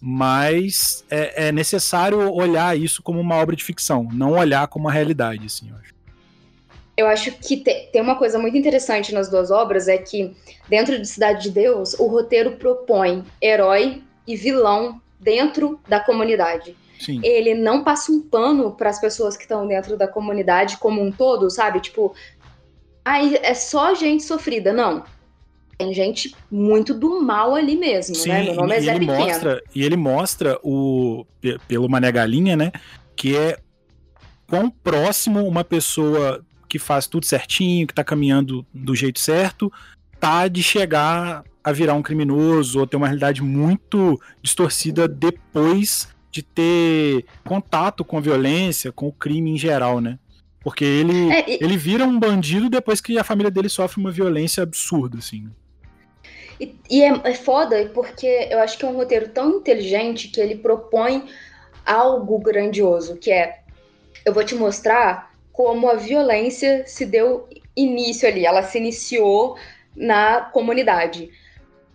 [0.00, 4.92] Mas é, é necessário olhar isso como uma obra de ficção, não olhar como uma
[4.92, 5.92] realidade, assim, eu acho.
[6.94, 10.36] Eu acho que te, tem uma coisa muito interessante nas duas obras, é que
[10.68, 16.76] dentro de Cidade de Deus, o roteiro propõe herói e vilão dentro da comunidade.
[17.00, 17.20] Sim.
[17.24, 21.10] ele não passa um pano para as pessoas que estão dentro da comunidade como um
[21.10, 21.80] todo, sabe?
[21.80, 22.14] Tipo,
[23.04, 24.72] aí é só gente sofrida.
[24.72, 25.02] Não.
[25.84, 28.44] Tem gente muito do mal ali mesmo, Sim, né?
[28.44, 31.26] Meu nome é Zé ele mostra E ele mostra o
[31.66, 32.72] pelo Mané Galinha, né?
[33.16, 33.58] Que é
[34.46, 39.70] quão próximo uma pessoa que faz tudo certinho, que tá caminhando do jeito certo,
[40.18, 46.42] tá de chegar a virar um criminoso ou ter uma realidade muito distorcida depois de
[46.42, 50.18] ter contato com a violência, com o crime em geral, né?
[50.60, 51.58] Porque ele, é, e...
[51.60, 55.50] ele vira um bandido depois que a família dele sofre uma violência absurda, assim.
[56.62, 60.40] E, e é, é foda porque eu acho que é um roteiro tão inteligente que
[60.40, 61.28] ele propõe
[61.84, 63.58] algo grandioso, que é
[64.24, 69.56] eu vou te mostrar como a violência se deu início ali, ela se iniciou
[69.96, 71.30] na comunidade.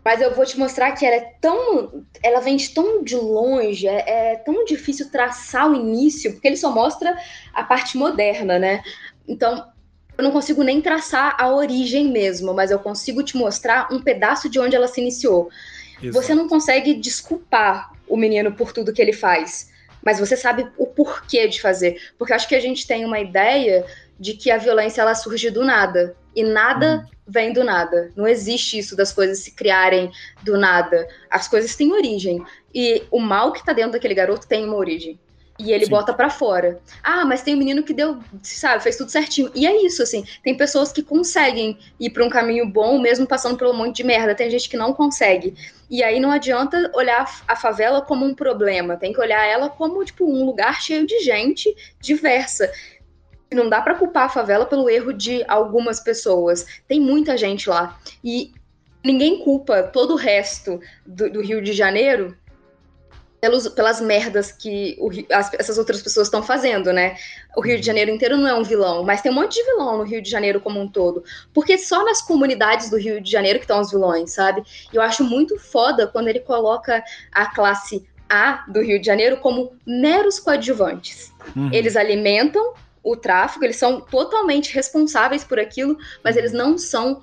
[0.03, 2.05] Mas eu vou te mostrar que ela é tão.
[2.22, 6.57] Ela vem de tão de longe, é, é, tão difícil traçar o início, porque ele
[6.57, 7.18] só mostra
[7.53, 8.82] a parte moderna, né?
[9.28, 9.65] Então,
[10.18, 14.49] eu não consigo nem traçar a origem mesmo, mas eu consigo te mostrar um pedaço
[14.49, 15.49] de onde ela se iniciou.
[16.01, 16.13] Exato.
[16.13, 19.70] Você não consegue desculpar o menino por tudo que ele faz,
[20.03, 22.11] mas você sabe o porquê de fazer.
[22.18, 23.86] Porque eu acho que a gente tem uma ideia
[24.20, 26.15] de que a violência ela surge do nada.
[26.36, 27.05] E nada uhum.
[27.28, 28.11] vem do nada.
[28.15, 30.11] Não existe isso das coisas se criarem
[30.43, 31.07] do nada.
[31.30, 32.43] As coisas têm origem.
[32.74, 35.20] E o mal que tá dentro daquele garoto tem uma origem.
[35.59, 35.91] E ele Sim.
[35.91, 36.79] bota para fora.
[37.03, 39.51] Ah, mas tem um menino que deu, sabe, fez tudo certinho.
[39.55, 40.23] E é isso, assim.
[40.43, 44.03] Tem pessoas que conseguem ir para um caminho bom, mesmo passando por um monte de
[44.03, 44.35] merda.
[44.35, 45.55] Tem gente que não consegue.
[45.89, 48.97] E aí não adianta olhar a favela como um problema.
[48.97, 52.71] Tem que olhar ela como, tipo, um lugar cheio de gente diversa
[53.55, 56.65] não dá para culpar a favela pelo erro de algumas pessoas.
[56.87, 57.97] Tem muita gente lá.
[58.23, 58.51] E
[59.03, 62.37] ninguém culpa todo o resto do, do Rio de Janeiro
[63.47, 67.15] pelos, pelas merdas que o, as, essas outras pessoas estão fazendo, né?
[67.55, 69.97] O Rio de Janeiro inteiro não é um vilão, mas tem um monte de vilão
[69.97, 71.23] no Rio de Janeiro como um todo.
[71.53, 74.61] Porque só nas comunidades do Rio de Janeiro que estão os vilões, sabe?
[74.91, 79.37] E eu acho muito foda quando ele coloca a classe A do Rio de Janeiro
[79.37, 81.33] como meros coadjuvantes.
[81.55, 81.69] Uhum.
[81.71, 87.21] Eles alimentam o tráfico, eles são totalmente responsáveis por aquilo, mas eles não são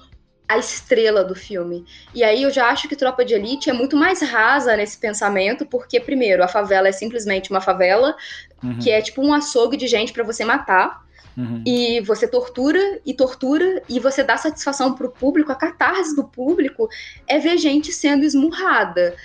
[0.49, 1.85] a estrela do filme.
[2.15, 5.65] E aí eu já acho que Tropa de Elite é muito mais rasa nesse pensamento,
[5.65, 8.15] porque, primeiro, a favela é simplesmente uma favela,
[8.63, 8.79] uhum.
[8.79, 11.03] que é tipo um açougue de gente para você matar.
[11.37, 11.63] Uhum.
[11.67, 16.89] E você tortura e tortura e você dá satisfação pro público, a catarse do público
[17.27, 19.17] é ver gente sendo esmurrada.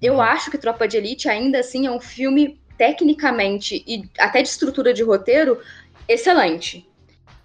[0.00, 0.20] Eu uhum.
[0.20, 4.92] acho que Tropa de Elite ainda assim é um filme tecnicamente e até de estrutura
[4.92, 5.58] de roteiro
[6.06, 6.85] excelente.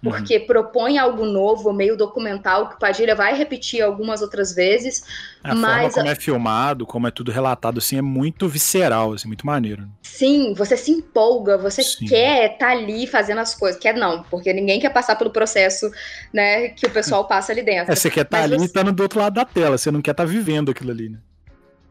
[0.02, 0.46] Porque uhum.
[0.46, 5.04] propõe algo novo, meio documental, que o Padilha vai repetir algumas outras vezes.
[5.44, 5.74] A mas...
[5.74, 9.88] forma como é filmado, como é tudo relatado, assim, é muito visceral, assim, muito maneiro.
[10.02, 12.06] Sim, você se empolga, você Sim.
[12.06, 13.80] quer estar tá ali fazendo as coisas.
[13.80, 15.88] Quer não, porque ninguém quer passar pelo processo,
[16.32, 17.92] né, que o pessoal passa ali dentro.
[17.92, 18.64] É, você quer estar tá ali você...
[18.64, 21.18] estando do outro lado da tela, você não quer estar tá vivendo aquilo ali, né?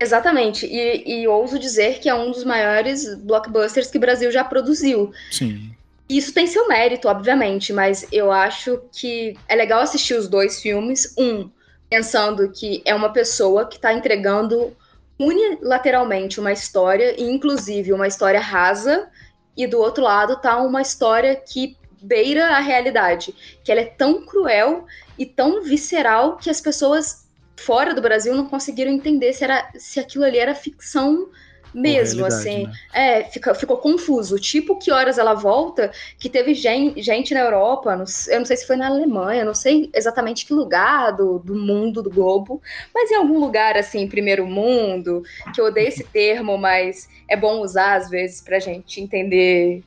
[0.02, 4.44] Exatamente, e, e ouso dizer que é um dos maiores blockbusters que o Brasil já
[4.44, 5.14] produziu.
[5.32, 5.72] Sim.
[6.12, 11.16] Isso tem seu mérito, obviamente, mas eu acho que é legal assistir os dois filmes.
[11.18, 11.50] Um,
[11.90, 14.76] pensando que é uma pessoa que está entregando
[15.18, 19.10] unilateralmente uma história, inclusive uma história rasa,
[19.56, 23.34] e do outro lado tá uma história que beira a realidade,
[23.64, 24.86] que ela é tão cruel
[25.18, 29.98] e tão visceral que as pessoas fora do Brasil não conseguiram entender se, era, se
[29.98, 31.30] aquilo ali era ficção
[31.74, 32.68] mesmo, assim.
[32.68, 32.74] Né?
[32.94, 34.38] É, fica, ficou confuso.
[34.40, 38.58] Tipo, que horas ela volta, que teve gente, gente na Europa, não, eu não sei
[38.58, 42.62] se foi na Alemanha, não sei exatamente que lugar do, do mundo, do globo,
[42.94, 47.60] mas em algum lugar, assim, primeiro mundo, que eu odeio esse termo, mas é bom
[47.62, 49.84] usar às vezes pra gente entender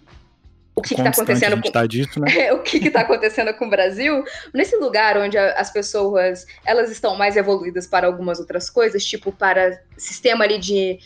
[0.76, 2.26] o que está acontecendo com tá dito, né?
[2.52, 7.36] o que está acontecendo com o Brasil nesse lugar onde as pessoas elas estão mais
[7.36, 10.98] evoluídas para algumas outras coisas tipo para sistema ali de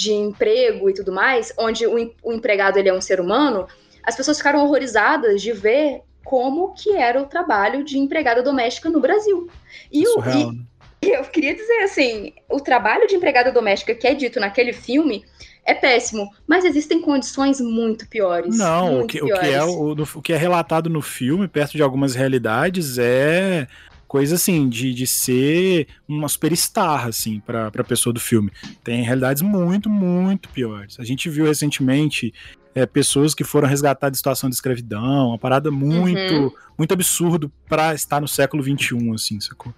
[0.00, 3.68] de emprego e tudo mais, onde o, o empregado ele é um ser humano,
[4.02, 8.98] as pessoas ficaram horrorizadas de ver como que era o trabalho de empregada doméstica no
[8.98, 9.50] Brasil.
[9.92, 11.18] E, o, e, né?
[11.18, 15.22] eu queria dizer assim, o trabalho de empregada doméstica que é dito naquele filme
[15.66, 18.56] é péssimo, mas existem condições muito piores.
[18.56, 19.36] Não, muito o, que, piores.
[19.36, 23.66] o, que é, o, o que é relatado no filme, perto de algumas realidades, é
[24.10, 28.50] coisa assim, de, de ser uma superstar, assim, pra, pra pessoa do filme.
[28.82, 30.98] Tem realidades muito, muito piores.
[30.98, 32.34] A gente viu recentemente
[32.74, 36.50] é, pessoas que foram resgatadas de situação de escravidão, uma parada muito, uhum.
[36.76, 39.72] muito absurdo para estar no século XXI, assim, sacou?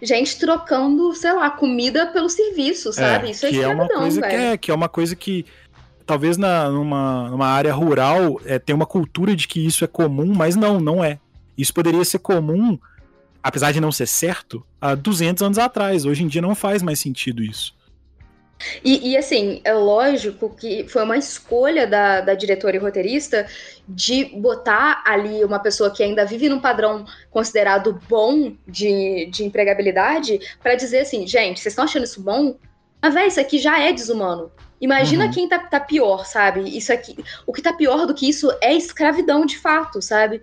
[0.00, 3.28] Gente trocando, sei lá, comida pelo serviço, sabe?
[3.28, 4.30] É, Isso é que é uma coisa velho.
[4.30, 5.44] que é que é uma coisa que
[6.06, 10.32] talvez na, numa, numa área rural é, tem uma cultura de que isso é comum,
[10.34, 11.18] mas não, não é.
[11.58, 12.78] Isso poderia ser comum
[13.48, 16.04] apesar de não ser certo, há 200 anos atrás.
[16.04, 17.76] Hoje em dia não faz mais sentido isso.
[18.84, 23.46] E, e, assim, é lógico que foi uma escolha da, da diretora e roteirista
[23.88, 30.40] de botar ali uma pessoa que ainda vive num padrão considerado bom de, de empregabilidade
[30.60, 32.56] para dizer assim, gente, vocês estão achando isso bom?
[33.00, 34.50] Mas, velho, isso aqui já é desumano.
[34.80, 35.30] Imagina uhum.
[35.30, 36.76] quem tá, tá pior, sabe?
[36.76, 37.16] Isso aqui.
[37.46, 40.42] O que tá pior do que isso é escravidão de fato, sabe?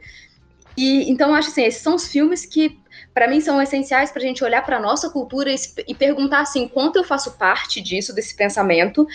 [0.78, 2.78] E então acho assim, esses são os filmes que
[3.16, 5.56] para mim são essenciais para a gente olhar para nossa cultura e,
[5.88, 9.08] e, perguntar assim, quanto eu faço parte disso, desse pensamento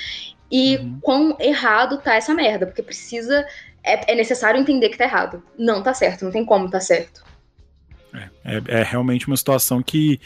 [0.50, 0.98] e uhum.
[1.02, 3.46] quão errado tá essa merda, porque precisa
[3.84, 5.42] é, é, necessário entender que tá errado.
[5.58, 7.22] Não tá certo, não tem como tá certo.
[8.14, 10.18] É, é, é realmente uma situação que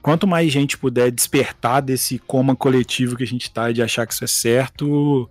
[0.00, 4.14] quanto mais gente puder despertar desse coma coletivo que a gente tá de achar que
[4.14, 5.30] isso é certo,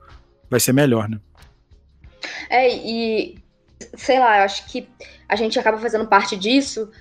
[0.51, 1.19] vai ser melhor, né?
[2.47, 3.39] É, e
[3.95, 4.87] sei lá, eu acho que
[5.27, 6.91] a gente acaba fazendo parte disso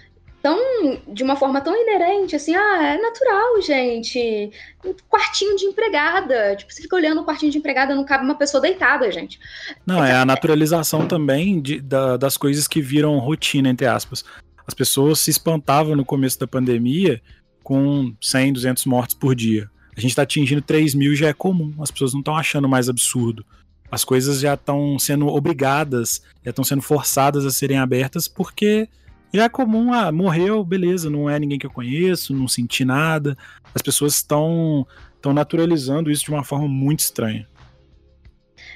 [0.45, 4.51] tão de uma forma tão inerente, assim, ah, é natural, gente.
[4.84, 6.55] Um quartinho de empregada.
[6.55, 9.40] Tipo, você fica olhando o quartinho de empregada, não cabe uma pessoa deitada, gente.
[9.86, 14.22] Não, é a naturalização também de, da, das coisas que viram rotina, entre aspas.
[14.66, 17.22] As pessoas se espantavam no começo da pandemia
[17.62, 19.70] com 100, 200 mortes por dia.
[19.97, 21.72] A gente está atingindo 3 mil já é comum.
[21.80, 23.47] As pessoas não estão achando mais absurdo.
[23.90, 28.90] As coisas já estão sendo obrigadas, já estão sendo forçadas a serem abertas porque
[29.35, 33.37] já é comum, ah, morreu, beleza, não é ninguém que eu conheço, não senti nada.
[33.74, 37.49] As pessoas estão estão naturalizando isso de uma forma muito estranha.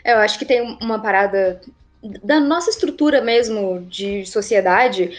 [0.02, 1.60] É, eu acho que tem uma parada
[2.24, 5.10] da nossa estrutura mesmo de sociedade.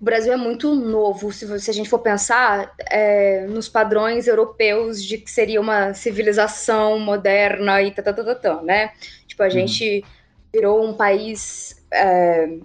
[0.00, 5.02] O Brasil é muito novo, se, se a gente for pensar é, nos padrões europeus
[5.02, 8.92] de que seria uma civilização moderna e tá, tá, tá, tá, tá né?
[9.26, 9.52] Tipo, a uhum.
[9.52, 10.04] gente
[10.52, 12.58] virou um país é,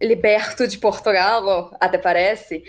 [0.00, 2.64] liberto de Portugal, até parece,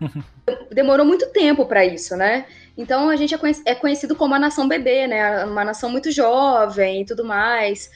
[0.70, 2.46] demorou muito tempo para isso, né?
[2.76, 5.44] Então a gente é, é conhecido como a nação bebê, né?
[5.44, 7.90] Uma nação muito jovem e tudo mais.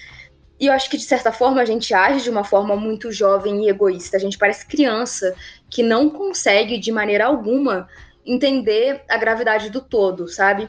[0.59, 3.65] E eu acho que, de certa forma, a gente age de uma forma muito jovem
[3.65, 4.17] e egoísta.
[4.17, 5.35] A gente parece criança
[5.69, 7.89] que não consegue, de maneira alguma,
[8.25, 10.69] entender a gravidade do todo, sabe?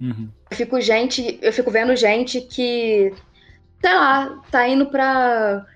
[0.00, 0.28] Uhum.
[0.50, 3.12] Eu fico gente, eu fico vendo gente que,
[3.80, 5.66] sei lá, tá indo pra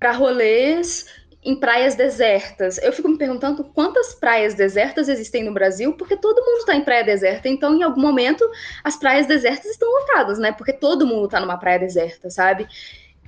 [0.00, 1.06] para rolês
[1.44, 2.78] em praias desertas.
[2.78, 6.84] Eu fico me perguntando quantas praias desertas existem no Brasil, porque todo mundo está em
[6.84, 8.44] praia deserta, então em algum momento
[8.82, 10.52] as praias desertas estão lotadas, né?
[10.52, 12.66] Porque todo mundo está numa praia deserta, sabe?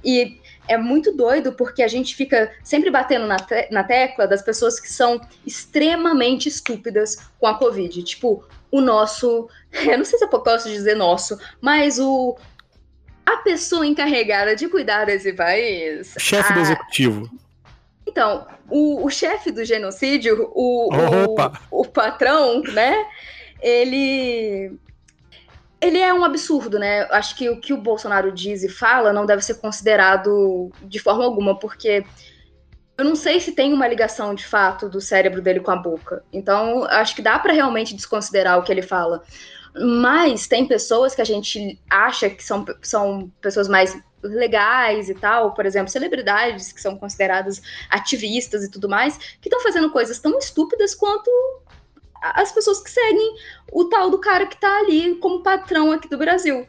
[0.05, 4.43] E é muito doido porque a gente fica sempre batendo na, te na tecla das
[4.43, 8.03] pessoas que são extremamente estúpidas com a Covid.
[8.03, 9.49] Tipo, o nosso.
[9.85, 12.37] Eu não sei se eu posso dizer nosso, mas o,
[13.25, 16.15] a pessoa encarregada de cuidar desse país.
[16.19, 16.55] Chefe a...
[16.55, 17.31] do executivo.
[18.07, 23.07] Então, o, o chefe do genocídio, o, o, o, patrão, né?
[23.61, 24.79] Ele.
[25.81, 27.07] ele é um absurdo, né?
[27.11, 31.25] Acho que o que o Bolsonaro diz e fala não deve ser considerado de forma
[31.25, 32.05] alguma, porque
[32.99, 36.23] eu não sei se tem uma ligação de fato do cérebro dele com a boca.
[36.33, 39.23] Então, acho que dá para realmente desconsiderar o que ele fala.
[39.75, 45.53] Mas tem pessoas que a gente acha que são, são pessoas mais legais e tal,
[45.53, 47.61] por exemplo, celebridades que são consideradas
[47.91, 51.31] ativistas e tudo mais, que estão fazendo coisas tão estúpidas quanto
[52.21, 53.37] as pessoas que seguem
[53.73, 56.67] o tal do cara que tá ali como patrão aqui do Brasil.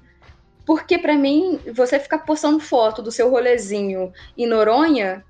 [0.66, 5.24] Porque para mim, você ficar postando foto do seu rolezinho em Noronha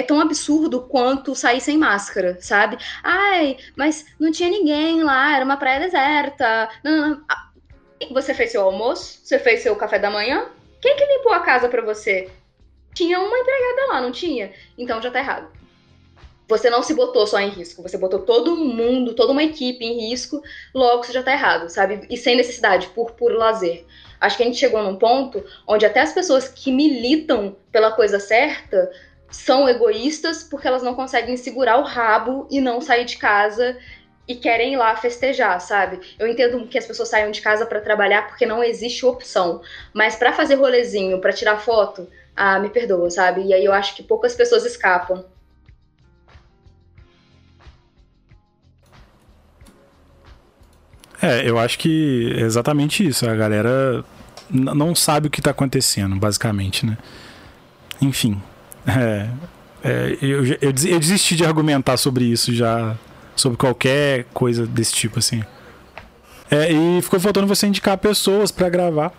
[0.00, 2.78] é tão absurdo quanto sair sem máscara, sabe?
[3.02, 6.68] Ai, mas não tinha ninguém lá, era uma praia deserta.
[6.82, 7.24] Não, não, não.
[7.28, 7.50] Ah,
[8.10, 9.20] você fez seu almoço?
[9.22, 10.46] Você fez seu café da manhã?
[10.80, 12.30] Quem que limpou a casa para você?
[12.94, 14.52] Tinha uma empregada lá, não tinha?
[14.76, 15.60] Então já tá errado
[16.50, 20.08] você não se botou só em risco, você botou todo mundo, toda uma equipe em
[20.10, 20.42] risco,
[20.74, 22.04] logo você já tá errado, sabe?
[22.10, 23.84] E sem necessidade, por puro lazer.
[24.20, 28.18] Acho que a gente chegou num ponto onde até as pessoas que militam pela coisa
[28.18, 28.90] certa
[29.30, 33.76] são egoístas porque elas não conseguem segurar o rabo e não sair de casa
[34.26, 36.00] e querem ir lá festejar, sabe?
[36.18, 39.60] Eu entendo que as pessoas saiam de casa para trabalhar porque não existe opção,
[39.92, 43.42] mas para fazer rolezinho, para tirar foto, ah, me perdoa, sabe?
[43.42, 45.24] E aí eu acho que poucas pessoas escapam.
[51.22, 53.28] É, eu acho que é exatamente isso.
[53.28, 54.04] A galera
[54.48, 56.96] não sabe o que está acontecendo, basicamente, né?
[58.00, 58.40] Enfim.
[58.86, 59.28] É,
[59.82, 62.96] é, eu, eu, eu desisti de argumentar sobre isso já.
[63.36, 65.42] Sobre qualquer coisa desse tipo, assim.
[66.50, 69.12] É, e ficou faltando você indicar pessoas para gravar.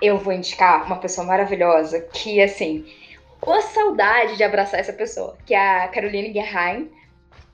[0.00, 2.84] Eu vou indicar uma pessoa maravilhosa que, assim,
[3.40, 6.90] ô saudade de abraçar essa pessoa, que é a Caroline Guerrain,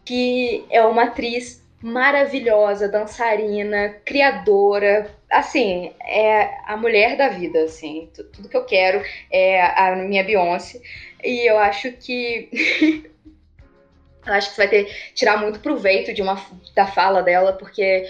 [0.05, 8.49] que é uma atriz maravilhosa, dançarina, criadora, assim, é a mulher da vida, assim, tudo
[8.49, 10.81] que eu quero é a minha Beyoncé,
[11.23, 12.49] e eu acho que
[14.25, 16.41] eu acho que você vai ter tirar muito proveito de uma
[16.75, 18.07] da fala dela, porque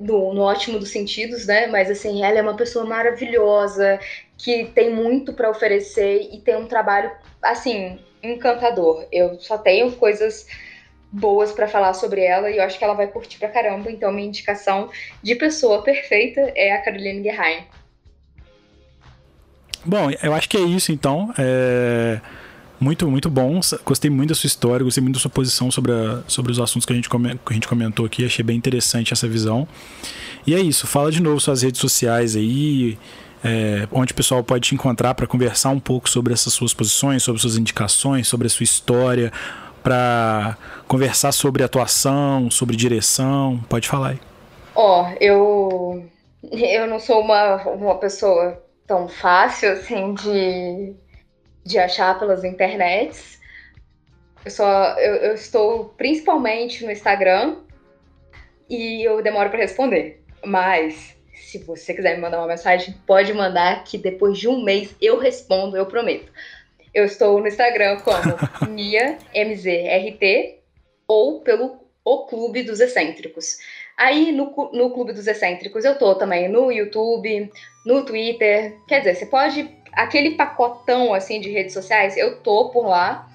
[0.00, 1.66] no, no ótimo dos sentidos, né?
[1.66, 3.98] Mas assim, ela é uma pessoa maravilhosa,
[4.36, 7.10] que tem muito para oferecer e tem um trabalho
[7.42, 9.06] assim encantador.
[9.10, 10.46] Eu só tenho coisas
[11.10, 13.90] boas para falar sobre ela e eu acho que ela vai curtir pra caramba.
[13.90, 14.90] Então, minha indicação
[15.22, 17.64] de pessoa perfeita é a Caroline Guerrain.
[19.84, 21.32] Bom, eu acho que é isso então.
[21.38, 22.20] É...
[22.78, 23.58] Muito, muito bom.
[23.84, 26.84] Gostei muito da sua história, gostei muito da sua posição sobre, a, sobre os assuntos
[26.84, 28.24] que a, gente que a gente comentou aqui.
[28.24, 29.66] Achei bem interessante essa visão.
[30.46, 30.86] E é isso.
[30.86, 32.98] Fala de novo suas redes sociais aí,
[33.42, 37.22] é, onde o pessoal pode te encontrar para conversar um pouco sobre essas suas posições,
[37.22, 39.32] sobre suas indicações, sobre a sua história,
[39.82, 40.56] para
[40.86, 43.58] conversar sobre atuação, sobre direção.
[43.68, 44.20] Pode falar aí.
[44.74, 46.10] Ó, oh, eu,
[46.52, 50.94] eu não sou uma, uma pessoa tão fácil assim de
[51.66, 53.40] de achar pelas internets.
[54.44, 57.56] Eu só eu, eu estou principalmente no Instagram
[58.70, 60.22] e eu demoro para responder.
[60.44, 64.94] Mas se você quiser me mandar uma mensagem, pode mandar que depois de um mês
[65.02, 66.32] eu respondo, eu prometo.
[66.94, 68.36] Eu estou no Instagram como
[68.72, 70.60] Mia MZRT
[71.08, 73.58] ou pelo O Clube dos Excêntricos.
[73.96, 77.50] Aí no, no Clube dos Excêntricos eu tô também no YouTube,
[77.84, 78.76] no Twitter.
[78.86, 83.28] Quer dizer, você pode aquele pacotão assim de redes sociais, eu tô por lá.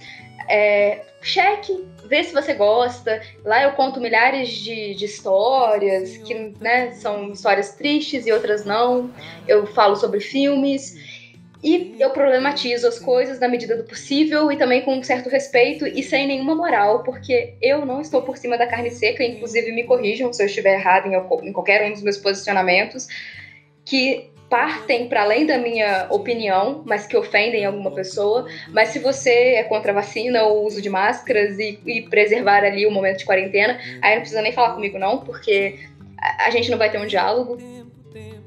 [0.48, 3.22] É, cheque, vê se você gosta.
[3.44, 9.12] Lá eu conto milhares de, de histórias, que né, são histórias tristes e outras não.
[9.48, 11.12] Eu falo sobre filmes.
[11.64, 15.86] E eu problematizo as coisas na medida do possível e também com um certo respeito
[15.86, 19.84] e sem nenhuma moral, porque eu não estou por cima da carne seca, inclusive me
[19.84, 23.08] corrijam se eu estiver errado em, em qualquer um dos meus posicionamentos,
[23.86, 28.46] que partem para além da minha opinião, mas que ofendem alguma pessoa.
[28.74, 32.86] Mas se você é contra a vacina ou uso de máscaras e, e preservar ali
[32.86, 35.80] o momento de quarentena, aí não precisa nem falar comigo, não, porque
[36.18, 37.58] a, a gente não vai ter um diálogo.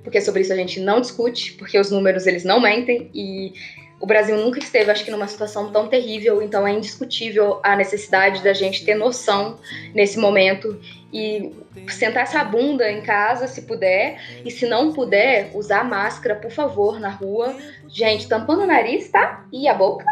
[0.02, 3.54] Porque sobre isso a gente não discute, porque os números eles não mentem e
[4.00, 8.42] o Brasil nunca esteve, acho que, numa situação tão terrível, então é indiscutível a necessidade
[8.42, 9.58] da gente ter noção
[9.94, 10.78] nesse momento
[11.12, 11.52] e
[11.88, 16.98] sentar essa bunda em casa, se puder, e se não puder, usar máscara, por favor,
[16.98, 17.54] na rua.
[17.88, 19.46] Gente, tampando o nariz, tá?
[19.52, 20.04] E a boca?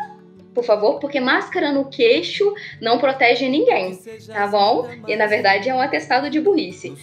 [0.54, 4.88] por favor, porque máscara no queixo não protege ninguém, tá bom?
[5.08, 6.94] E na verdade é um atestado de burrice.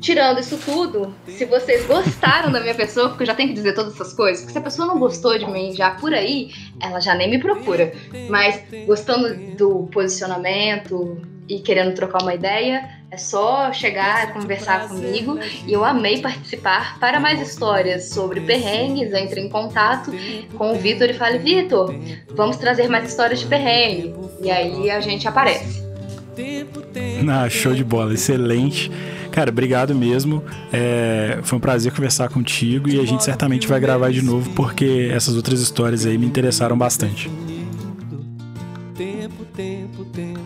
[0.00, 3.74] Tirando isso tudo, se vocês gostaram da minha pessoa, porque eu já tenho que dizer
[3.74, 6.50] todas essas coisas, porque se a pessoa não gostou de mim já por aí,
[6.80, 7.92] ela já nem me procura.
[8.28, 15.38] Mas gostando do posicionamento e querendo trocar uma ideia, é só chegar conversar comigo.
[15.66, 16.98] E eu amei participar.
[16.98, 20.12] Para mais histórias sobre perrengues, entre em contato
[20.56, 21.94] com o Vitor e fale: Vitor,
[22.34, 24.14] vamos trazer mais histórias de perrengue.
[24.42, 25.84] E aí a gente aparece.
[27.30, 28.90] Ah, show de bola, excelente.
[29.36, 30.42] Cara, obrigado mesmo.
[30.72, 35.10] É, foi um prazer conversar contigo e a gente certamente vai gravar de novo porque
[35.12, 37.30] essas outras histórias aí me interessaram bastante.
[38.96, 40.40] Tempo, tempo, tempo.